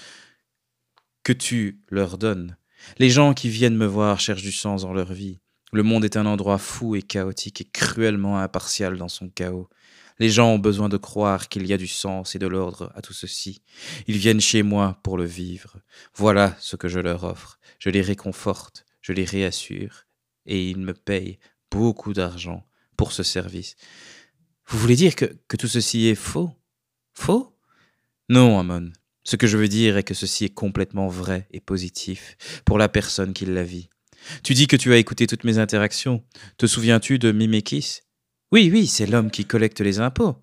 que 1.24 1.34
tu 1.34 1.82
leur 1.90 2.18
donnes. 2.18 2.58
Les 2.98 3.10
gens 3.10 3.34
qui 3.34 3.50
viennent 3.50 3.76
me 3.76 3.86
voir 3.86 4.20
cherchent 4.20 4.42
du 4.42 4.52
sens 4.52 4.82
dans 4.82 4.94
leur 4.94 5.14
vie. 5.14 5.40
Le 5.72 5.84
monde 5.84 6.06
est 6.06 6.18
un 6.18 6.26
endroit 6.26 6.58
fou 6.58 6.96
et 6.96 7.02
chaotique 7.02 7.62
et 7.62 7.70
cruellement 7.70 8.40
impartial 8.40 8.98
dans 8.98 9.10
son 9.10 9.30
chaos. 9.30 9.70
Les 10.18 10.30
gens 10.30 10.50
ont 10.50 10.60
besoin 10.60 10.90
de 10.90 10.98
croire 10.98 11.48
qu'il 11.48 11.66
y 11.66 11.74
a 11.74 11.78
du 11.78 11.88
sens 11.88 12.36
et 12.36 12.40
de 12.40 12.48
l'ordre 12.48 12.92
à 12.96 13.02
tout 13.02 13.14
ceci. 13.14 13.62
Ils 14.08 14.18
viennent 14.18 14.42
chez 14.42 14.64
moi 14.64 15.00
pour 15.04 15.18
le 15.18 15.26
vivre. 15.26 15.78
Voilà 16.16 16.56
ce 16.60 16.76
que 16.76 16.90
je 16.90 17.00
leur 17.00 17.24
offre. 17.24 17.60
Je 17.78 17.90
les 17.90 18.02
réconforte, 18.02 18.86
je 19.02 19.14
les 19.14 19.24
réassure, 19.24 20.06
et 20.46 20.70
ils 20.70 20.80
me 20.80 20.94
payent 20.94 21.40
beaucoup 21.72 22.14
d'argent 22.14 22.68
pour 22.98 23.14
ce 23.14 23.24
service. 23.24 23.76
Vous 24.70 24.78
voulez 24.78 24.96
dire 24.96 25.16
que, 25.16 25.26
tout 25.58 25.68
ceci 25.68 26.08
est 26.08 26.16
faux? 26.16 26.52
Faux? 27.14 27.56
Non, 28.30 28.60
Amon. 28.60 28.92
Ce 29.24 29.36
que 29.36 29.48
je 29.48 29.58
veux 29.58 29.68
dire 29.68 29.98
est 29.98 30.04
que 30.04 30.14
ceci 30.14 30.46
est 30.46 30.54
complètement 30.54 31.08
vrai 31.08 31.48
et 31.52 31.60
positif 31.60 32.38
pour 32.66 32.78
la 32.78 32.88
personne 32.88 33.34
qui 33.34 33.46
la 33.46 33.64
vit. 33.64 33.90
Tu 34.44 34.54
dis 34.54 34.68
que 34.68 34.76
tu 34.76 34.94
as 34.94 34.98
écouté 34.98 35.28
toutes 35.28 35.44
mes 35.44 35.58
interactions. 35.58 36.24
Te 36.58 36.68
souviens-tu 36.68 37.20
de 37.20 37.32
Mimekis? 37.32 38.02
Oui, 38.52 38.70
oui, 38.72 38.88
c'est 38.88 39.08
l'homme 39.08 39.32
qui 39.32 39.46
collecte 39.46 39.82
les 39.82 40.00
impôts. 40.00 40.38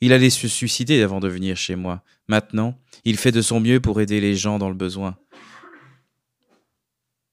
Il 0.00 0.12
allait 0.12 0.30
se 0.30 0.48
suicider 0.48 1.02
avant 1.02 1.20
de 1.20 1.28
venir 1.28 1.56
chez 1.56 1.76
moi. 1.76 2.02
Maintenant, 2.28 2.78
il 3.04 3.16
fait 3.16 3.32
de 3.32 3.40
son 3.42 3.60
mieux 3.60 3.80
pour 3.80 4.00
aider 4.00 4.20
les 4.20 4.36
gens 4.36 4.58
dans 4.58 4.68
le 4.68 4.74
besoin. 4.74 5.16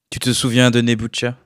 Tu 0.09 0.19
te 0.19 0.31
souviens 0.31 0.71
de 0.71 0.79
Nebucha 0.79 1.37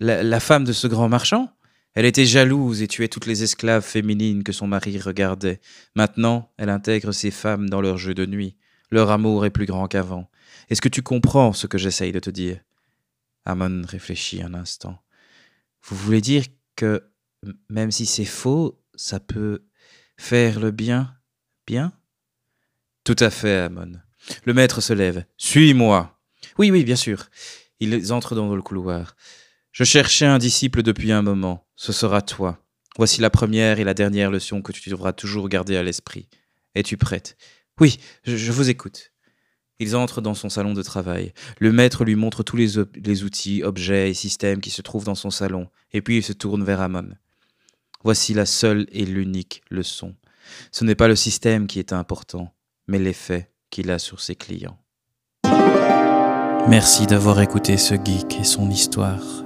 la, 0.00 0.40
femme 0.40 0.64
de 0.64 0.72
ce 0.72 0.86
grand 0.86 1.08
marchand? 1.08 1.52
Elle 1.94 2.06
était 2.06 2.26
jalouse 2.26 2.82
et 2.82 2.88
tuait 2.88 3.08
toutes 3.08 3.26
les 3.26 3.42
esclaves 3.42 3.84
féminines 3.84 4.44
que 4.44 4.52
son 4.52 4.66
mari 4.66 4.98
regardait. 4.98 5.60
Maintenant, 5.94 6.52
elle 6.56 6.70
intègre 6.70 7.12
ces 7.12 7.30
femmes 7.30 7.68
dans 7.68 7.80
leur 7.80 7.98
jeu 7.98 8.14
de 8.14 8.26
nuit. 8.26 8.56
Leur 8.90 9.10
amour 9.10 9.44
est 9.44 9.50
plus 9.50 9.66
grand 9.66 9.88
qu'avant. 9.88 10.30
Est-ce 10.68 10.80
que 10.80 10.88
tu 10.88 11.02
comprends 11.02 11.52
ce 11.52 11.66
que 11.66 11.78
j'essaye 11.78 12.12
de 12.12 12.20
te 12.20 12.30
dire? 12.30 12.60
Amon 13.44 13.82
réfléchit 13.86 14.42
un 14.42 14.54
instant. 14.54 15.02
Vous 15.82 15.96
voulez 15.96 16.20
dire 16.20 16.44
que 16.76 17.02
même 17.68 17.90
si 17.90 18.06
c'est 18.06 18.24
faux, 18.24 18.80
ça 18.94 19.18
peut 19.18 19.64
faire 20.16 20.60
le 20.60 20.70
bien? 20.70 21.16
Bien? 21.66 21.92
Tout 23.04 23.16
à 23.18 23.30
fait, 23.30 23.58
Amon. 23.58 23.92
Le 24.44 24.54
maître 24.54 24.80
se 24.80 24.92
lève. 24.92 25.24
Suis-moi. 25.38 26.20
Oui, 26.58 26.70
oui, 26.70 26.84
bien 26.84 26.96
sûr. 26.96 27.26
Ils 27.80 28.12
entrent 28.12 28.34
dans 28.34 28.54
le 28.54 28.62
couloir. 28.62 29.16
Je 29.72 29.84
cherchais 29.84 30.26
un 30.26 30.38
disciple 30.38 30.82
depuis 30.82 31.12
un 31.12 31.22
moment. 31.22 31.66
Ce 31.76 31.92
sera 31.92 32.22
toi. 32.22 32.58
Voici 32.96 33.20
la 33.20 33.30
première 33.30 33.78
et 33.78 33.84
la 33.84 33.94
dernière 33.94 34.30
leçon 34.30 34.62
que 34.62 34.72
tu 34.72 34.90
devras 34.90 35.12
toujours 35.12 35.48
garder 35.48 35.76
à 35.76 35.82
l'esprit. 35.82 36.28
Es-tu 36.74 36.96
prête? 36.96 37.36
Oui, 37.80 37.98
je, 38.24 38.52
vous 38.52 38.68
écoute. 38.68 39.12
Ils 39.78 39.96
entrent 39.96 40.20
dans 40.20 40.34
son 40.34 40.48
salon 40.48 40.74
de 40.74 40.82
travail. 40.82 41.32
Le 41.58 41.72
maître 41.72 42.04
lui 42.04 42.16
montre 42.16 42.42
tous 42.42 42.56
les, 42.56 42.72
les, 42.96 43.24
outils, 43.24 43.62
objets 43.62 44.10
et 44.10 44.14
systèmes 44.14 44.60
qui 44.60 44.70
se 44.70 44.82
trouvent 44.82 45.04
dans 45.04 45.14
son 45.14 45.30
salon, 45.30 45.68
et 45.92 46.02
puis 46.02 46.18
il 46.18 46.22
se 46.22 46.34
tourne 46.34 46.64
vers 46.64 46.80
Amon. 46.80 47.08
Voici 48.02 48.34
la 48.34 48.46
seule 48.46 48.86
et 48.92 49.06
l'unique 49.06 49.62
leçon. 49.70 50.14
Ce 50.72 50.84
n'est 50.84 50.94
pas 50.94 51.08
le 51.08 51.16
système 51.16 51.66
qui 51.66 51.78
est 51.78 51.92
important, 51.92 52.52
mais 52.86 52.98
l'effet 52.98 53.52
qu'il 53.70 53.90
a 53.90 53.98
sur 53.98 54.20
ses 54.20 54.34
clients. 54.34 54.78
Merci 56.68 57.06
d'avoir 57.06 57.40
écouté 57.40 57.78
ce 57.78 57.94
geek 57.94 58.40
et 58.40 58.44
son 58.44 58.68
histoire. 58.68 59.44